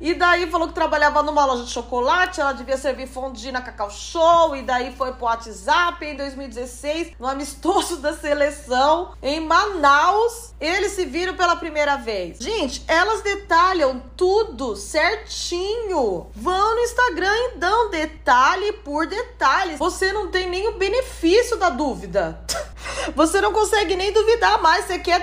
E 0.00 0.12
daí 0.14 0.46
falou 0.50 0.68
que 0.68 0.74
trabalhava 0.74 1.22
numa 1.22 1.44
loja 1.44 1.64
de 1.64 1.70
chocolate, 1.70 2.40
ela 2.40 2.52
devia 2.52 2.76
servir 2.76 3.08
fondue 3.08 3.50
na 3.50 3.62
Cacau 3.62 3.90
Show, 3.90 4.54
e 4.54 4.62
daí 4.62 4.94
foi 4.94 5.12
pro 5.14 5.24
WhatsApp 5.24 6.04
em 6.04 6.14
2016, 6.14 7.12
no 7.18 7.26
amistoso 7.26 7.96
da 8.02 8.14
seleção, 8.14 9.14
em 9.22 9.40
Manaus, 9.40 10.52
eles 10.60 10.92
se 10.92 11.06
viram 11.06 11.34
pela 11.34 11.56
primeira 11.56 11.96
vez. 11.96 12.38
Gente, 12.38 12.84
elas 12.86 13.22
detalham 13.22 14.02
tudo 14.16 14.76
certinho. 14.76 16.30
Vão 16.34 16.74
no 16.74 16.80
Instagram 16.82 17.34
e 17.34 17.58
dão 17.58 17.90
detalhe 17.90 18.72
por 18.84 19.06
detalhe. 19.06 19.76
Você 19.76 20.12
não 20.12 20.30
tem 20.30 20.48
nem 20.48 20.68
o 20.68 20.78
benefício 20.78 21.56
da 21.56 21.70
dúvida. 21.70 22.38
Você 23.14 23.40
não 23.40 23.52
consegue 23.52 23.96
nem 23.96 24.12
duvidar 24.12 24.60
mais. 24.60 24.84
Você 24.84 24.98
quer, 24.98 25.22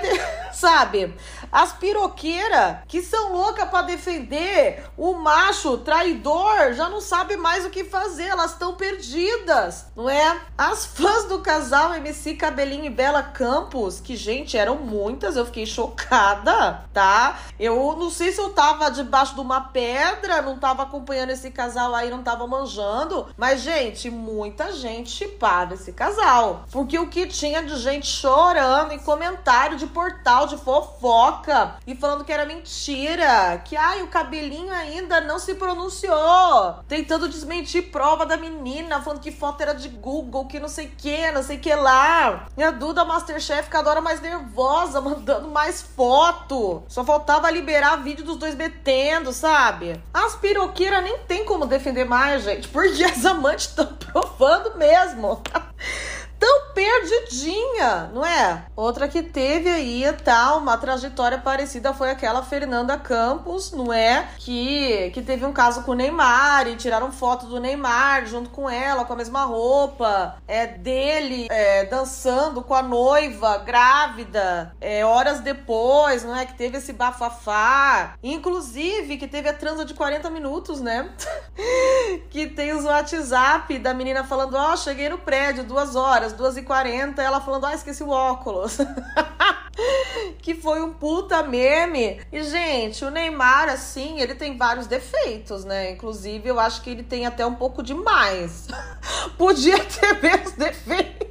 sabe? 0.52 1.14
As 1.52 1.72
piroqueiras 1.72 2.78
que 2.86 3.02
são 3.02 3.32
loucas 3.32 3.68
para 3.68 3.82
defender 3.82 4.84
o 4.96 5.14
macho 5.14 5.78
traidor 5.78 6.72
já 6.74 6.88
não 6.88 7.00
sabe 7.00 7.36
mais 7.36 7.64
o 7.64 7.70
que 7.70 7.84
fazer, 7.84 8.28
elas 8.28 8.52
estão 8.52 8.74
perdidas, 8.74 9.86
não 9.96 10.08
é? 10.08 10.40
As 10.56 10.86
fãs 10.86 11.24
do 11.24 11.40
casal 11.40 11.94
MC 11.94 12.34
Cabelinho 12.34 12.86
e 12.86 12.90
Bela 12.90 13.22
Campos, 13.22 14.00
que 14.00 14.14
gente, 14.16 14.56
eram 14.56 14.76
muitas, 14.76 15.36
eu 15.36 15.44
fiquei 15.46 15.66
chocada, 15.66 16.84
tá? 16.92 17.38
Eu 17.58 17.96
não 17.98 18.10
sei 18.10 18.30
se 18.30 18.40
eu 18.40 18.50
tava 18.50 18.90
debaixo 18.90 19.34
de 19.34 19.40
uma 19.40 19.60
pedra, 19.60 20.42
não 20.42 20.58
tava 20.58 20.84
acompanhando 20.84 21.30
esse 21.30 21.50
casal 21.50 21.94
aí, 21.94 22.10
não 22.10 22.22
tava 22.22 22.46
manjando, 22.46 23.26
mas 23.36 23.60
gente, 23.60 24.10
muita 24.10 24.72
gente 24.72 25.10
chipava 25.10 25.74
esse 25.74 25.92
casal, 25.92 26.64
porque 26.70 26.98
o 26.98 27.08
que 27.08 27.26
tinha 27.26 27.62
de 27.62 27.76
gente 27.76 28.06
chorando 28.06 28.92
em 28.92 28.98
comentário 28.98 29.76
de 29.76 29.86
portal 29.86 30.46
de 30.46 30.56
fofoca 30.56 31.39
e 31.86 31.94
falando 31.94 32.24
que 32.24 32.32
era 32.32 32.44
mentira, 32.44 33.60
que 33.64 33.76
ai, 33.76 34.02
o 34.02 34.08
cabelinho 34.08 34.72
ainda 34.72 35.20
não 35.20 35.38
se 35.38 35.54
pronunciou, 35.54 36.80
tentando 36.88 37.28
desmentir 37.28 37.90
prova 37.90 38.26
da 38.26 38.36
menina, 38.36 39.00
falando 39.00 39.20
que 39.20 39.32
foto 39.32 39.60
era 39.60 39.74
de 39.74 39.88
Google, 39.88 40.46
que 40.46 40.60
não 40.60 40.68
sei 40.68 40.92
que, 40.96 41.30
não 41.32 41.42
sei 41.42 41.58
que 41.58 41.74
lá. 41.74 42.46
E 42.56 42.62
a 42.62 42.70
Duda 42.70 43.04
Masterchef 43.04 43.68
cada 43.68 43.90
hora 43.90 44.00
mais 44.00 44.20
nervosa, 44.20 45.00
mandando 45.02 45.48
mais 45.48 45.82
foto. 45.82 46.82
Só 46.88 47.04
faltava 47.04 47.50
liberar 47.50 48.02
vídeo 48.02 48.24
dos 48.24 48.36
dois 48.36 48.54
metendo, 48.54 49.32
sabe? 49.32 50.02
As 50.12 50.36
piroqueiras 50.36 51.02
nem 51.02 51.18
tem 51.20 51.44
como 51.44 51.66
defender 51.66 52.04
mais, 52.04 52.44
gente, 52.44 52.68
porque 52.68 53.02
as 53.04 53.24
amantes 53.24 53.66
estão 53.66 53.86
provando 54.10 54.76
mesmo. 54.76 55.42
tão 56.40 56.72
perdidinha, 56.74 58.10
não 58.14 58.24
é? 58.24 58.64
Outra 58.74 59.06
que 59.06 59.22
teve 59.22 59.68
aí, 59.68 60.10
tá, 60.24 60.56
uma 60.56 60.78
trajetória 60.78 61.36
parecida 61.36 61.92
foi 61.92 62.10
aquela 62.10 62.42
Fernanda 62.42 62.96
Campos, 62.96 63.72
não 63.72 63.92
é? 63.92 64.30
Que, 64.38 65.10
que 65.10 65.20
teve 65.20 65.44
um 65.44 65.52
caso 65.52 65.82
com 65.82 65.92
o 65.92 65.94
Neymar 65.94 66.66
e 66.66 66.76
tiraram 66.76 67.12
foto 67.12 67.44
do 67.46 67.60
Neymar 67.60 68.24
junto 68.26 68.48
com 68.48 68.68
ela, 68.68 69.04
com 69.04 69.12
a 69.12 69.16
mesma 69.16 69.44
roupa, 69.44 70.36
é 70.48 70.66
dele 70.66 71.46
é, 71.50 71.84
dançando 71.84 72.62
com 72.62 72.74
a 72.74 72.82
noiva 72.82 73.58
grávida, 73.58 74.74
é, 74.80 75.04
horas 75.04 75.40
depois, 75.40 76.24
não 76.24 76.34
é? 76.34 76.46
Que 76.46 76.54
teve 76.54 76.78
esse 76.78 76.94
bafafá. 76.94 78.14
Inclusive, 78.22 79.18
que 79.18 79.28
teve 79.28 79.48
a 79.48 79.52
transa 79.52 79.84
de 79.84 79.92
40 79.92 80.30
minutos, 80.30 80.80
né? 80.80 81.10
que 82.30 82.46
tem 82.46 82.72
os 82.72 82.84
WhatsApp 82.84 83.78
da 83.78 83.92
menina 83.92 84.24
falando: 84.24 84.54
Ó, 84.54 84.72
oh, 84.72 84.76
cheguei 84.76 85.08
no 85.10 85.18
prédio, 85.18 85.64
duas 85.64 85.94
horas, 85.94 86.29
e 86.32 86.62
quarenta. 86.62 87.22
Ela 87.22 87.40
falando: 87.40 87.66
Ah, 87.66 87.74
esqueci 87.74 88.02
o 88.02 88.10
óculos. 88.10 88.78
que 90.42 90.54
foi 90.54 90.82
um 90.82 90.92
puta 90.92 91.42
meme. 91.42 92.20
E, 92.32 92.42
gente, 92.42 93.04
o 93.04 93.10
Neymar, 93.10 93.68
assim, 93.68 94.20
ele 94.20 94.34
tem 94.34 94.56
vários 94.56 94.86
defeitos, 94.86 95.64
né? 95.64 95.90
Inclusive, 95.92 96.48
eu 96.48 96.58
acho 96.58 96.82
que 96.82 96.90
ele 96.90 97.02
tem 97.02 97.26
até 97.26 97.44
um 97.44 97.54
pouco 97.54 97.82
demais. 97.82 98.66
Podia 99.36 99.78
ter 99.84 100.22
menos 100.22 100.52
defeitos. 100.52 101.30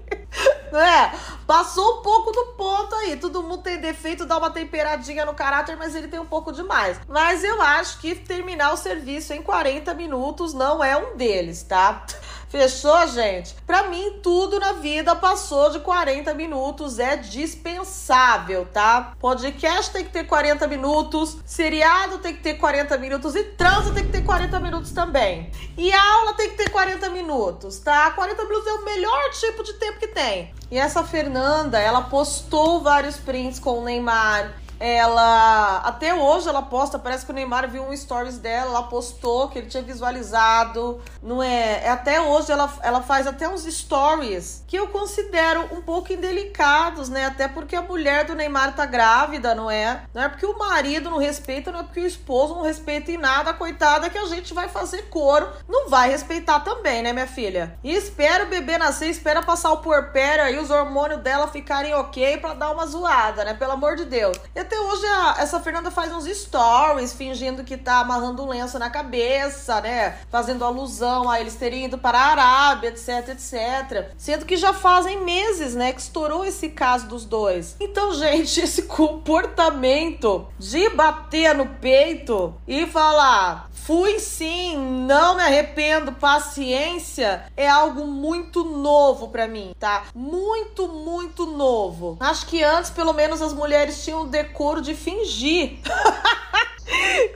Não 0.72 0.80
é? 0.80 1.12
Passou 1.48 2.00
um 2.00 2.02
pouco 2.04 2.32
do 2.32 2.54
ponto 2.56 2.94
aí. 2.96 3.18
Todo 3.18 3.42
mundo 3.42 3.64
tem 3.64 3.80
defeito, 3.80 4.26
dá 4.26 4.38
uma 4.38 4.52
temperadinha 4.52 5.26
no 5.26 5.34
caráter, 5.34 5.76
mas 5.76 5.96
ele 5.96 6.08
tem 6.08 6.20
um 6.20 6.26
pouco 6.26 6.52
demais. 6.52 7.00
Mas 7.08 7.44
eu 7.44 7.60
acho 7.62 8.00
que 8.00 8.14
terminar 8.14 8.72
o 8.74 8.78
serviço 8.78 9.34
em 9.34 9.42
40 9.42 9.94
minutos 9.96 10.54
não 10.54 10.84
é 10.84 10.96
um 10.96 11.18
deles, 11.18 11.64
tá? 11.64 12.06
Fechou, 12.50 13.08
gente? 13.08 13.54
Para 13.68 13.90
mim, 13.90 14.20
tudo 14.24 14.60
na 14.60 14.74
vida 14.74 15.16
passou 15.16 15.70
de 15.70 15.80
40 15.82 16.34
minutos, 16.34 16.98
é 16.98 17.16
dispensável, 17.16 18.66
tá? 18.74 19.14
Podcast 19.20 19.92
tem 19.92 20.04
que 20.04 20.10
ter 20.10 20.24
40 20.24 20.66
minutos, 20.68 21.38
seriado 21.46 22.18
tem 22.18 22.36
que 22.36 22.42
ter 22.42 22.56
40 22.56 22.98
minutos 22.98 23.36
e 23.36 23.44
transa 23.44 23.94
tem 23.94 24.04
que 24.04 24.12
ter 24.12 24.24
40 24.24 24.60
minutos 24.62 24.92
também. 24.92 25.52
E 25.78 25.94
aula 25.94 26.34
tem 26.34 26.50
que 26.50 26.58
ter 26.58 26.72
40 26.72 27.08
minutos, 27.10 27.78
tá? 27.78 28.10
40 28.10 28.44
minutos 28.46 28.68
é 28.68 28.74
o 28.74 28.84
melhor 28.84 29.30
tipo 29.30 29.64
de 29.64 29.74
tempo 29.74 30.00
que 30.00 30.08
tem. 30.08 30.52
E 30.72 30.78
essa 30.80 31.04
Fernanda, 31.04 31.78
ela 31.78 32.02
postou 32.02 32.82
vários 32.82 33.18
prints 33.18 33.60
com 33.60 33.78
o 33.78 33.84
Neymar 33.84 34.56
ela 34.80 35.78
até 35.80 36.14
hoje 36.14 36.48
ela 36.48 36.62
posta, 36.62 36.98
parece 36.98 37.26
que 37.26 37.32
o 37.32 37.36
Neymar 37.36 37.70
viu 37.70 37.84
um 37.84 37.96
stories 37.96 38.38
dela, 38.38 38.72
ela 38.72 38.84
postou 38.84 39.50
que 39.50 39.60
ele 39.60 39.68
tinha 39.68 39.84
visualizado, 39.84 41.02
não 41.22 41.44
é? 41.44 41.84
é? 41.84 41.90
Até 41.90 42.22
hoje 42.22 42.52
ela, 42.52 42.72
ela 42.82 43.02
faz 43.02 43.28
até 43.28 43.48
uns 43.48 43.64
stories 43.64 44.64
que 44.68 44.78
eu 44.78 44.88
considero 44.88 45.68
um 45.72 45.82
pouco 45.82 46.14
indelicados, 46.14 47.10
né? 47.10 47.26
Até 47.26 47.48
porque 47.48 47.76
a 47.76 47.82
mulher 47.82 48.26
do 48.26 48.36
Neymar 48.36 48.76
tá 48.76 48.86
grávida, 48.86 49.54
não 49.54 49.70
é? 49.70 50.04
Não 50.14 50.22
é 50.22 50.30
porque 50.30 50.46
o 50.46 50.58
marido 50.58 51.10
não 51.10 51.18
respeita, 51.18 51.72
não 51.72 51.82
é 51.82 51.84
porque 51.84 52.00
o 52.00 52.06
esposo 52.06 52.56
não 52.56 52.62
respeita 52.62 53.12
em 53.12 53.18
nada, 53.18 53.54
coitada 53.54 54.10
que 54.10 54.18
a 54.18 54.26
gente 54.26 54.54
vai 54.54 54.70
fazer 54.70 55.10
coro, 55.10 55.50
não 55.68 55.90
vai 55.90 56.10
respeitar 56.10 56.62
também, 56.62 57.02
né, 57.02 57.12
minha 57.12 57.28
filha? 57.28 57.78
E 57.84 57.94
espera 57.94 58.46
o 58.46 58.48
bebê 58.48 58.78
nascer, 58.78 59.10
espera 59.10 59.42
passar 59.42 59.72
o 59.72 59.78
porpério 59.78 60.44
aí, 60.44 60.58
os 60.58 60.70
hormônios 60.70 61.22
dela 61.22 61.48
ficarem 61.48 61.94
ok 61.94 62.38
para 62.38 62.54
dar 62.54 62.72
uma 62.72 62.86
zoada, 62.86 63.44
né? 63.44 63.54
Pelo 63.54 63.74
amor 63.74 63.96
de 63.96 64.06
Deus. 64.06 64.38
Eu 64.56 64.66
até 64.70 64.80
hoje 64.80 65.06
a, 65.08 65.36
essa 65.40 65.60
Fernanda 65.60 65.90
faz 65.90 66.14
uns 66.14 66.26
stories 66.26 67.12
fingindo 67.14 67.64
que 67.64 67.76
tá 67.76 68.02
amarrando 68.02 68.48
lenço 68.48 68.78
na 68.78 68.88
cabeça, 68.88 69.82
né? 69.82 70.20
Fazendo 70.30 70.64
alusão 70.64 71.28
a 71.28 71.42
eles 71.42 71.56
terem 71.56 71.86
ido 71.86 71.98
para 71.98 72.20
a 72.20 72.26
Arábia, 72.26 72.90
etc, 72.90 73.30
etc. 73.30 74.12
Sendo 74.16 74.46
que 74.46 74.56
já 74.56 74.72
fazem 74.72 75.26
meses, 75.26 75.74
né, 75.74 75.92
que 75.92 76.00
estourou 76.00 76.46
esse 76.46 76.70
caso 76.70 77.08
dos 77.08 77.26
dois. 77.26 77.76
Então, 77.80 78.14
gente, 78.20 78.62
esse 78.62 78.84
comportamento 78.84 80.48
de 80.60 80.88
bater 80.90 81.56
no 81.56 81.66
peito 81.66 82.54
e 82.68 82.86
falar 82.86 83.69
Fui 83.90 84.20
sim, 84.20 84.78
não 84.78 85.34
me 85.34 85.42
arrependo, 85.42 86.12
paciência 86.12 87.46
é 87.58 87.68
algo 87.68 88.06
muito 88.06 88.64
novo 88.64 89.30
para 89.30 89.48
mim, 89.48 89.74
tá? 89.80 90.04
Muito, 90.14 90.88
muito 90.88 91.48
novo. 91.48 92.16
Acho 92.20 92.46
que 92.46 92.64
antes, 92.64 92.92
pelo 92.92 93.14
menos, 93.14 93.42
as 93.42 93.52
mulheres 93.52 94.04
tinham 94.04 94.22
o 94.22 94.28
decoro 94.28 94.80
de 94.80 94.94
fingir. 94.94 95.80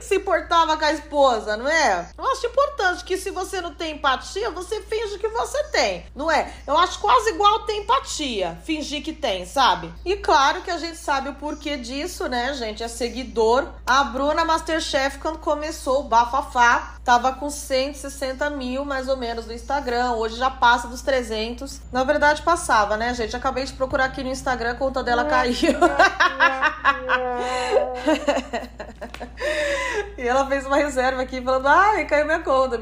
se 0.04 0.16
importava 0.16 0.76
com 0.76 0.84
a 0.84 0.92
esposa, 0.92 1.56
não 1.56 1.68
é? 1.68 2.10
Eu 2.16 2.24
acho 2.30 2.46
importante 2.46 3.04
que 3.04 3.16
se 3.16 3.30
você 3.30 3.60
não 3.60 3.74
tem 3.74 3.96
empatia, 3.96 4.50
você 4.50 4.80
finge 4.82 5.18
que 5.18 5.28
você 5.28 5.64
tem, 5.64 6.06
não 6.14 6.30
é? 6.30 6.52
Eu 6.66 6.76
acho 6.78 6.98
quase 7.00 7.30
igual 7.30 7.60
ter 7.60 7.76
empatia, 7.76 8.58
fingir 8.64 9.02
que 9.02 9.12
tem, 9.12 9.46
sabe? 9.46 9.92
E 10.04 10.16
claro 10.16 10.62
que 10.62 10.70
a 10.70 10.78
gente 10.78 10.96
sabe 10.96 11.28
o 11.30 11.34
porquê 11.34 11.76
disso, 11.76 12.28
né, 12.28 12.54
gente? 12.54 12.82
É 12.82 12.88
seguidor. 12.88 13.68
A 13.86 14.04
Bruna 14.04 14.44
Masterchef, 14.44 15.18
quando 15.18 15.38
começou 15.38 16.00
o 16.00 16.04
bafafá, 16.04 16.93
tava 17.04 17.32
com 17.32 17.50
160 17.50 18.48
mil 18.50 18.84
mais 18.84 19.08
ou 19.08 19.16
menos 19.16 19.46
no 19.46 19.52
Instagram. 19.52 20.12
Hoje 20.12 20.36
já 20.36 20.50
passa 20.50 20.86
dos 20.88 21.02
300. 21.02 21.80
Na 21.92 22.04
verdade, 22.04 22.42
passava, 22.42 22.96
né, 22.96 23.12
gente? 23.14 23.36
Acabei 23.36 23.64
de 23.64 23.72
procurar 23.74 24.06
aqui 24.06 24.22
no 24.22 24.30
Instagram, 24.30 24.70
a 24.70 24.74
conta 24.74 25.02
dela 25.02 25.24
caiu. 25.24 25.54
e 30.16 30.26
ela 30.26 30.46
fez 30.46 30.66
uma 30.66 30.76
reserva 30.76 31.22
aqui 31.22 31.40
falando: 31.40 31.66
ai, 31.66 32.04
caiu 32.06 32.26
minha 32.26 32.40
conta. 32.40 32.80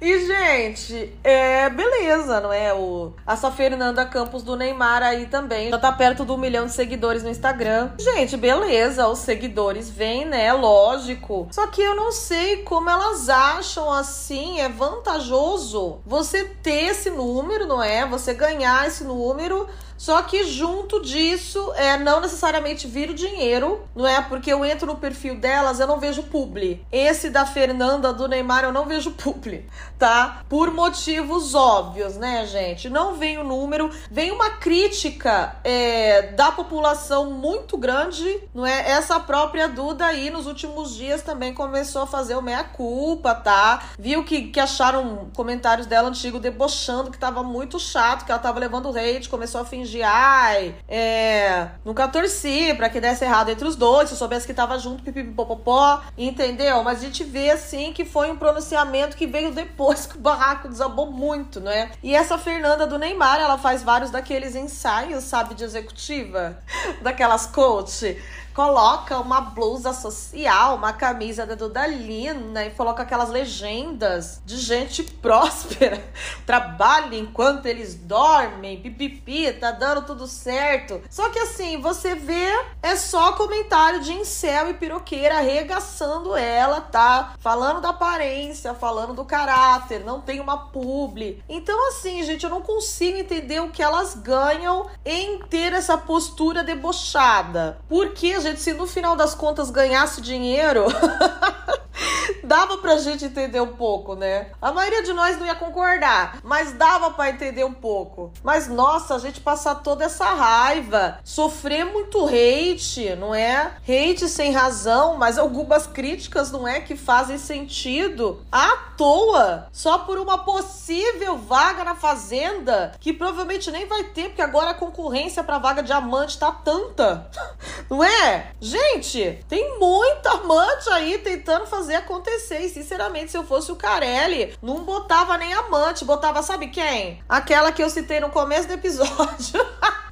E, 0.00 0.26
gente, 0.26 1.16
é 1.22 1.68
beleza, 1.68 2.40
não 2.40 2.52
é? 2.52 2.72
O, 2.72 3.12
essa 3.26 3.50
Fernanda 3.50 4.04
Campos 4.06 4.42
do 4.42 4.56
Neymar 4.56 5.02
aí 5.02 5.26
também 5.26 5.70
já 5.70 5.78
tá 5.78 5.92
perto 5.92 6.24
do 6.24 6.34
um 6.34 6.38
milhão 6.38 6.66
de 6.66 6.72
seguidores 6.72 7.22
no 7.22 7.30
Instagram. 7.30 7.90
Gente, 7.98 8.36
beleza, 8.36 9.06
os 9.08 9.20
seguidores 9.20 9.90
vêm, 9.90 10.24
né? 10.24 10.52
Lógico. 10.52 11.48
Só 11.50 11.66
que 11.66 11.82
eu 11.82 11.94
não 11.94 12.10
sei 12.10 12.62
como 12.62 12.88
elas 12.94 13.28
acham 13.28 13.92
assim, 13.92 14.60
é 14.60 14.68
vantajoso 14.68 16.00
você 16.06 16.44
ter 16.44 16.90
esse 16.90 17.10
número, 17.10 17.66
não 17.66 17.82
é? 17.82 18.06
Você 18.06 18.32
ganhar 18.32 18.86
esse 18.86 19.04
número 19.04 19.68
só 19.96 20.22
que 20.22 20.44
junto 20.44 21.00
disso, 21.02 21.72
é 21.76 21.96
não 21.96 22.20
necessariamente 22.20 22.86
vir 22.86 23.10
o 23.10 23.14
dinheiro, 23.14 23.86
não 23.94 24.06
é? 24.06 24.20
Porque 24.20 24.52
eu 24.52 24.64
entro 24.64 24.86
no 24.86 24.96
perfil 24.96 25.36
delas, 25.36 25.80
eu 25.80 25.86
não 25.86 25.98
vejo 25.98 26.24
publi. 26.24 26.84
Esse 26.90 27.30
da 27.30 27.46
Fernanda, 27.46 28.12
do 28.12 28.28
Neymar, 28.28 28.64
eu 28.64 28.72
não 28.72 28.86
vejo 28.86 29.12
publi, 29.16 29.66
tá? 29.98 30.42
Por 30.48 30.72
motivos 30.72 31.54
óbvios, 31.54 32.16
né, 32.16 32.46
gente? 32.46 32.90
Não 32.90 33.14
vem 33.14 33.38
o 33.38 33.44
número, 33.44 33.90
vem 34.10 34.30
uma 34.30 34.50
crítica 34.50 35.56
é, 35.64 36.32
da 36.32 36.50
população 36.52 37.30
muito 37.30 37.76
grande, 37.76 38.40
não 38.54 38.66
é? 38.66 38.90
Essa 38.90 39.18
própria 39.20 39.68
Duda 39.68 40.06
aí, 40.06 40.30
nos 40.30 40.46
últimos 40.46 40.94
dias, 40.94 41.22
também 41.22 41.54
começou 41.54 42.02
a 42.02 42.06
fazer 42.06 42.34
o 42.34 42.42
meia-culpa, 42.42 43.34
tá? 43.34 43.82
Viu 43.98 44.24
que, 44.24 44.48
que 44.48 44.60
acharam 44.60 45.30
comentários 45.34 45.86
dela 45.86 46.08
antigo 46.08 46.38
debochando 46.38 47.10
que 47.10 47.18
tava 47.18 47.42
muito 47.42 47.78
chato, 47.78 48.24
que 48.24 48.32
ela 48.32 48.40
tava 48.40 48.58
levando 48.58 48.90
hate, 48.90 49.28
começou 49.28 49.60
a 49.60 49.64
fingir 49.64 49.83
de 49.88 50.02
ai, 50.02 50.74
é, 50.88 51.68
nunca 51.84 52.08
torci 52.08 52.74
pra 52.74 52.88
que 52.88 53.00
desse 53.00 53.24
errado 53.24 53.50
entre 53.50 53.66
os 53.66 53.76
dois, 53.76 54.08
se 54.08 54.14
eu 54.14 54.18
soubesse 54.18 54.46
que 54.46 54.54
tava 54.54 54.78
junto, 54.78 55.02
pipipipopopó, 55.02 56.02
entendeu? 56.16 56.82
Mas 56.82 56.98
a 56.98 57.02
gente 57.02 57.24
vê 57.24 57.50
assim 57.50 57.92
que 57.92 58.04
foi 58.04 58.30
um 58.30 58.36
pronunciamento 58.36 59.16
que 59.16 59.26
veio 59.26 59.52
depois 59.52 60.06
que 60.06 60.16
o 60.16 60.20
barraco 60.20 60.68
desabou 60.68 61.10
muito, 61.10 61.60
né? 61.60 61.90
E 62.02 62.14
essa 62.14 62.38
Fernanda 62.38 62.86
do 62.86 62.98
Neymar, 62.98 63.40
ela 63.40 63.58
faz 63.58 63.82
vários 63.82 64.10
daqueles 64.10 64.54
ensaios, 64.54 65.24
sabe, 65.24 65.54
de 65.54 65.64
executiva, 65.64 66.58
daquelas 67.02 67.46
coach 67.46 68.16
coloca 68.54 69.18
uma 69.18 69.40
blusa 69.40 69.92
social, 69.92 70.76
uma 70.76 70.92
camisa 70.92 71.44
da 71.44 71.56
Dudalina 71.56 72.64
e 72.64 72.70
coloca 72.70 73.02
aquelas 73.02 73.28
legendas 73.28 74.40
de 74.46 74.56
gente 74.56 75.02
próspera. 75.20 76.02
Trabalha 76.46 77.16
enquanto 77.16 77.66
eles 77.66 77.96
dormem, 77.96 78.80
pipipi, 78.80 79.52
tá 79.52 79.72
dando 79.72 80.06
tudo 80.06 80.28
certo. 80.28 81.02
Só 81.10 81.28
que 81.30 81.38
assim, 81.40 81.80
você 81.80 82.14
vê, 82.14 82.48
é 82.80 82.94
só 82.94 83.32
comentário 83.32 84.00
de 84.00 84.12
incel 84.12 84.70
e 84.70 84.74
piroqueira 84.74 85.38
arregaçando 85.38 86.36
ela, 86.36 86.80
tá? 86.80 87.34
Falando 87.40 87.80
da 87.80 87.88
aparência, 87.88 88.72
falando 88.72 89.14
do 89.14 89.24
caráter, 89.24 90.04
não 90.04 90.20
tem 90.20 90.38
uma 90.38 90.68
publi. 90.68 91.42
Então 91.48 91.88
assim, 91.88 92.22
gente, 92.22 92.44
eu 92.44 92.50
não 92.50 92.62
consigo 92.62 93.18
entender 93.18 93.60
o 93.60 93.70
que 93.70 93.82
elas 93.82 94.14
ganham 94.14 94.86
em 95.04 95.40
ter 95.40 95.72
essa 95.72 95.98
postura 95.98 96.62
debochada. 96.62 97.78
Porque 97.88 98.43
gente, 98.44 98.60
se 98.60 98.72
no 98.74 98.86
final 98.86 99.16
das 99.16 99.34
contas 99.34 99.70
ganhasse 99.70 100.20
dinheiro. 100.20 100.86
dava 102.44 102.78
pra 102.78 102.98
gente 102.98 103.24
entender 103.24 103.60
um 103.60 103.74
pouco, 103.74 104.14
né? 104.14 104.48
A 104.60 104.72
maioria 104.72 105.02
de 105.02 105.12
nós 105.12 105.38
não 105.38 105.46
ia 105.46 105.54
concordar, 105.54 106.38
mas 106.42 106.72
dava 106.72 107.10
para 107.10 107.30
entender 107.30 107.64
um 107.64 107.72
pouco. 107.72 108.32
Mas 108.42 108.68
nossa, 108.68 109.14
a 109.14 109.18
gente 109.18 109.40
passar 109.40 109.76
toda 109.76 110.04
essa 110.04 110.26
raiva, 110.26 111.18
sofrer 111.24 111.84
muito 111.84 112.26
hate, 112.26 113.14
não 113.16 113.34
é? 113.34 113.76
Hate 113.82 114.28
sem 114.28 114.52
razão, 114.52 115.16
mas 115.16 115.38
algumas 115.38 115.86
críticas 115.86 116.50
não 116.50 116.66
é 116.66 116.80
que 116.80 116.96
fazem 116.96 117.38
sentido 117.38 118.44
à 118.50 118.76
toa, 118.96 119.68
só 119.72 119.98
por 119.98 120.18
uma 120.18 120.38
possível 120.38 121.36
vaga 121.38 121.84
na 121.84 121.94
fazenda, 121.94 122.92
que 123.00 123.12
provavelmente 123.12 123.70
nem 123.70 123.86
vai 123.86 124.04
ter, 124.04 124.28
porque 124.28 124.42
agora 124.42 124.70
a 124.70 124.74
concorrência 124.74 125.42
para 125.42 125.58
vaga 125.58 125.82
de 125.82 125.92
amante 125.92 126.38
tá 126.38 126.50
tanta. 126.52 127.30
Não 127.90 128.02
é? 128.02 128.52
Gente, 128.60 129.44
tem 129.48 129.78
muita 129.78 130.30
amante 130.30 130.88
aí 130.90 131.18
tentando 131.18 131.66
fazer 131.66 131.83
acontecer. 131.92 132.60
E 132.60 132.68
sinceramente, 132.68 133.32
se 133.32 133.36
eu 133.36 133.44
fosse 133.44 133.72
o 133.72 133.76
Carelli, 133.76 134.56
não 134.62 134.84
botava 134.84 135.36
nem 135.36 135.52
amante, 135.52 136.04
botava 136.04 136.42
sabe 136.42 136.68
quem? 136.68 137.22
Aquela 137.28 137.72
que 137.72 137.82
eu 137.82 137.90
citei 137.90 138.20
no 138.20 138.30
começo 138.30 138.68
do 138.68 138.74
episódio. 138.74 139.60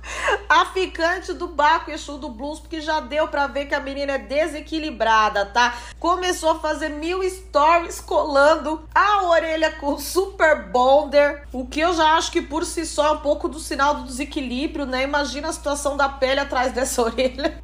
a 0.48 0.66
ficante 0.66 1.32
do 1.32 1.46
Baco 1.46 1.90
Exu 1.90 2.18
do 2.18 2.28
Blues, 2.28 2.60
porque 2.60 2.80
já 2.80 3.00
deu 3.00 3.28
para 3.28 3.46
ver 3.46 3.66
que 3.66 3.74
a 3.74 3.80
menina 3.80 4.12
é 4.12 4.18
desequilibrada, 4.18 5.46
tá? 5.46 5.74
Começou 5.98 6.50
a 6.50 6.58
fazer 6.58 6.88
mil 6.88 7.22
stories 7.28 8.00
colando 8.00 8.86
a 8.94 9.26
orelha 9.28 9.72
com 9.72 9.98
super 9.98 10.68
bonder, 10.70 11.44
o 11.52 11.66
que 11.66 11.80
eu 11.80 11.94
já 11.94 12.16
acho 12.16 12.30
que 12.30 12.42
por 12.42 12.64
si 12.64 12.84
só 12.84 13.06
é 13.06 13.10
um 13.12 13.20
pouco 13.20 13.48
do 13.48 13.58
sinal 13.58 13.94
do 13.94 14.04
desequilíbrio, 14.04 14.84
né? 14.84 15.02
Imagina 15.02 15.48
a 15.48 15.52
situação 15.52 15.96
da 15.96 16.08
pele 16.08 16.40
atrás 16.40 16.72
dessa 16.72 17.00
orelha. 17.02 17.62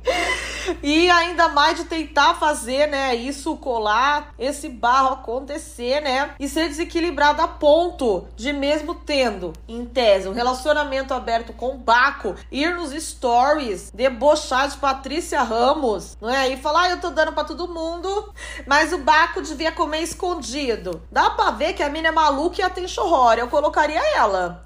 E 0.83 1.11
ainda 1.11 1.49
mais 1.49 1.77
de 1.77 1.85
tentar 1.85 2.35
fazer, 2.35 2.87
né, 2.89 3.15
isso 3.15 3.57
colar, 3.57 4.35
esse 4.39 4.69
barro 4.69 5.15
acontecer, 5.15 6.01
né? 6.01 6.35
E 6.39 6.49
ser 6.49 6.69
desequilibrado 6.69 7.43
a 7.43 7.49
ponto 7.49 8.27
de 8.37 8.53
mesmo 8.53 8.95
tendo, 8.95 9.53
em 9.67 9.85
tese, 9.85 10.29
um 10.29 10.33
relacionamento 10.33 11.13
aberto 11.15 11.53
com 11.53 11.75
o 11.75 11.79
Baco, 11.79 12.35
ir 12.51 12.75
nos 12.75 12.91
stories, 12.91 13.91
debochar 13.93 14.69
de 14.69 14.77
Patrícia 14.77 15.43
Ramos, 15.43 16.17
não 16.21 16.31
é? 16.31 16.49
E 16.49 16.57
falar, 16.57 16.83
ah, 16.83 16.91
eu 16.91 17.01
tô 17.01 17.11
dando 17.11 17.33
pra 17.33 17.45
todo 17.45 17.69
mundo, 17.69 18.33
mas 18.67 18.93
o 18.93 18.99
Baco 18.99 19.43
devia 19.43 19.73
comer 19.73 20.03
escondido. 20.03 21.03
Dá 21.11 21.31
pra 21.31 21.51
ver 21.51 21.73
que 21.73 21.83
a 21.83 21.89
mina 21.89 22.09
é 22.09 22.13
maluca 22.13 22.61
e 22.61 22.65
a 22.65 22.71
tem 22.71 22.87
chorrora. 22.87 23.41
Eu 23.41 23.49
colocaria 23.49 24.01
ela. 24.17 24.63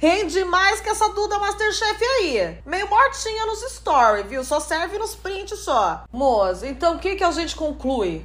Rende 0.00 0.44
mais 0.44 0.80
que 0.80 0.88
essa 0.88 1.08
Duda 1.10 1.38
Masterchef 1.38 2.04
aí. 2.04 2.58
Meio 2.66 2.88
mortinha 2.88 3.46
nos 3.46 3.60
stories, 3.72 4.26
viu? 4.26 4.44
Só 4.44 4.58
serve 4.58 4.98
nos 4.98 5.14
só. 5.56 6.04
Moça, 6.12 6.66
então 6.66 6.96
o 6.96 6.98
que, 6.98 7.16
que 7.16 7.24
a 7.24 7.30
gente 7.30 7.56
conclui? 7.56 8.24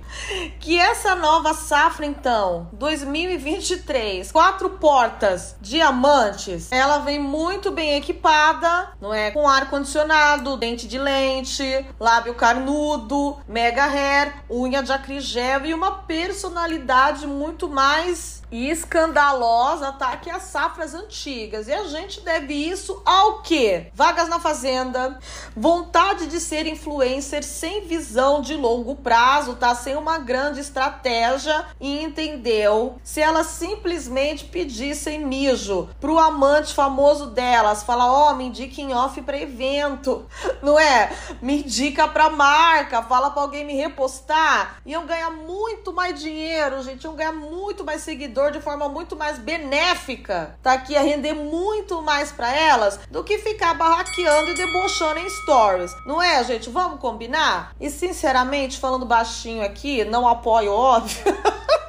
Que 0.60 0.78
essa 0.78 1.16
nova 1.16 1.54
safra, 1.54 2.06
então, 2.06 2.68
2023, 2.74 4.32
quatro 4.32 4.72
portas, 4.72 5.56
diamantes, 5.62 6.72
ela 6.72 7.00
vem 7.00 7.20
muito 7.20 7.72
bem 7.72 7.96
equipada, 7.96 8.92
não 9.00 9.14
é? 9.14 9.32
Com 9.32 9.48
ar-condicionado, 9.48 10.58
dente 10.58 10.88
de 10.88 10.98
lente, 10.98 11.86
lábio 12.00 12.34
carnudo, 12.36 13.38
mega 13.48 13.86
hair, 13.86 14.34
unha 14.50 14.82
de 14.84 14.92
acrigel 14.92 15.66
e 15.66 15.74
uma 15.74 16.04
personalidade 16.04 17.26
muito 17.28 17.70
mais 17.70 18.42
e 18.52 18.70
escandalosa, 18.70 19.92
tá? 19.92 20.16
Que 20.18 20.30
as 20.30 20.44
safras 20.44 20.94
antigas. 20.94 21.68
E 21.68 21.74
a 21.74 21.84
gente 21.86 22.22
deve 22.22 22.54
isso 22.54 23.02
ao 23.06 23.42
quê? 23.42 23.88
Vagas 23.94 24.30
na 24.30 24.40
fazenda, 24.40 25.20
vontade 25.56 26.28
de 26.28 26.40
ser 26.40 26.66
influencer 26.66 27.44
sem 27.44 27.86
visão 27.86 28.42
de 28.42 28.56
longo 28.56 28.96
prazo, 28.96 29.56
tá? 29.56 29.76
Sem 29.76 29.96
uma 29.96 30.18
grande 30.18 30.60
estratégia 30.60 31.66
e 31.80 32.02
entendeu? 32.02 32.98
Se 33.04 33.22
elas 33.22 33.48
simplesmente 33.48 34.46
pedissem 34.46 35.26
mijo 35.26 35.90
pro 36.00 36.18
amante 36.18 36.74
famoso 36.74 37.28
delas, 37.28 37.84
falar, 37.84 38.12
ó, 38.12 38.32
oh, 38.32 38.36
me 38.36 38.46
indica 38.46 38.82
em 38.82 38.94
off 38.94 39.22
pra 39.22 39.38
evento, 39.38 40.26
não 40.62 40.80
é? 40.80 41.12
Me 41.42 41.64
indica 41.64 42.08
pra 42.08 42.30
marca, 42.30 43.04
fala 43.04 43.30
pra 43.32 43.42
alguém 43.42 43.66
me 43.66 43.74
repostar, 43.74 44.78
iam 44.86 45.06
ganhar 45.06 45.32
muito 45.32 45.92
mais 45.92 46.20
dinheiro, 46.20 46.82
gente, 46.82 47.04
iam 47.04 47.16
ganhar 47.16 47.34
muito 47.34 47.84
mais 47.84 48.02
seguidores 48.02 48.37
consumidor 48.38 48.52
de 48.52 48.62
forma 48.62 48.88
muito 48.88 49.16
mais 49.16 49.40
benéfica, 49.40 50.56
tá 50.62 50.74
aqui 50.74 50.96
a 50.96 51.02
render 51.02 51.34
muito 51.34 52.02
mais 52.04 52.32
para 52.32 52.54
elas 52.56 53.00
do 53.10 53.24
que 53.24 53.40
ficar 53.40 53.74
barraqueando 53.74 54.52
e 54.52 54.54
debochando 54.54 55.20
em 55.20 55.30
stories. 55.30 55.92
Não 56.06 56.22
é, 56.22 56.44
gente? 56.44 56.70
Vamos 56.70 57.00
combinar? 57.00 57.72
E 57.80 57.90
sinceramente, 57.90 58.80
falando 58.80 59.06
baixinho 59.06 59.66
aqui, 59.66 60.06
não 60.06 60.28
apoio, 60.28 60.72
óbvio. 60.72 61.18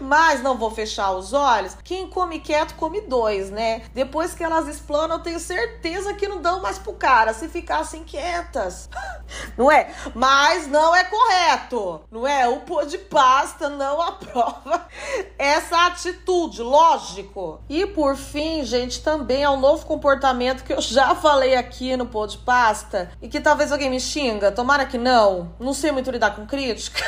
Mas 0.00 0.42
não 0.42 0.56
vou 0.56 0.70
fechar 0.70 1.12
os 1.12 1.32
olhos. 1.32 1.76
Quem 1.82 2.08
come 2.08 2.40
quieto 2.40 2.74
come 2.74 3.00
dois, 3.00 3.50
né? 3.50 3.82
Depois 3.94 4.34
que 4.34 4.44
elas 4.44 4.68
explanam, 4.68 5.16
eu 5.16 5.22
tenho 5.22 5.40
certeza 5.40 6.14
que 6.14 6.28
não 6.28 6.40
dão 6.40 6.60
mais 6.60 6.78
pro 6.78 6.92
cara 6.92 7.32
se 7.32 7.48
ficassem 7.48 8.04
quietas. 8.04 8.88
Não 9.56 9.72
é? 9.72 9.92
Mas 10.14 10.68
não 10.68 10.94
é 10.94 11.02
correto. 11.02 12.00
Não 12.12 12.26
é? 12.26 12.48
O 12.48 12.60
pô 12.60 12.84
de 12.84 12.96
pasta 12.96 13.68
não 13.68 14.00
aprova 14.02 14.86
essa 15.36 15.86
atitude, 15.86 16.62
lógico. 16.62 17.60
E 17.68 17.86
por 17.86 18.16
fim, 18.16 18.64
gente, 18.64 19.02
também 19.02 19.42
é 19.42 19.50
um 19.50 19.58
novo 19.58 19.84
comportamento 19.84 20.62
que 20.62 20.72
eu 20.72 20.80
já 20.80 21.14
falei 21.16 21.56
aqui 21.56 21.96
no 21.96 22.06
pô 22.06 22.26
de 22.26 22.38
pasta 22.38 23.10
e 23.20 23.28
que 23.28 23.40
talvez 23.40 23.72
alguém 23.72 23.90
me 23.90 24.00
xinga. 24.00 24.52
Tomara 24.52 24.86
que 24.86 24.98
não. 24.98 25.52
Não 25.58 25.72
sei 25.72 25.90
muito 25.90 26.10
lidar 26.10 26.36
com 26.36 26.46
crítica. 26.46 27.02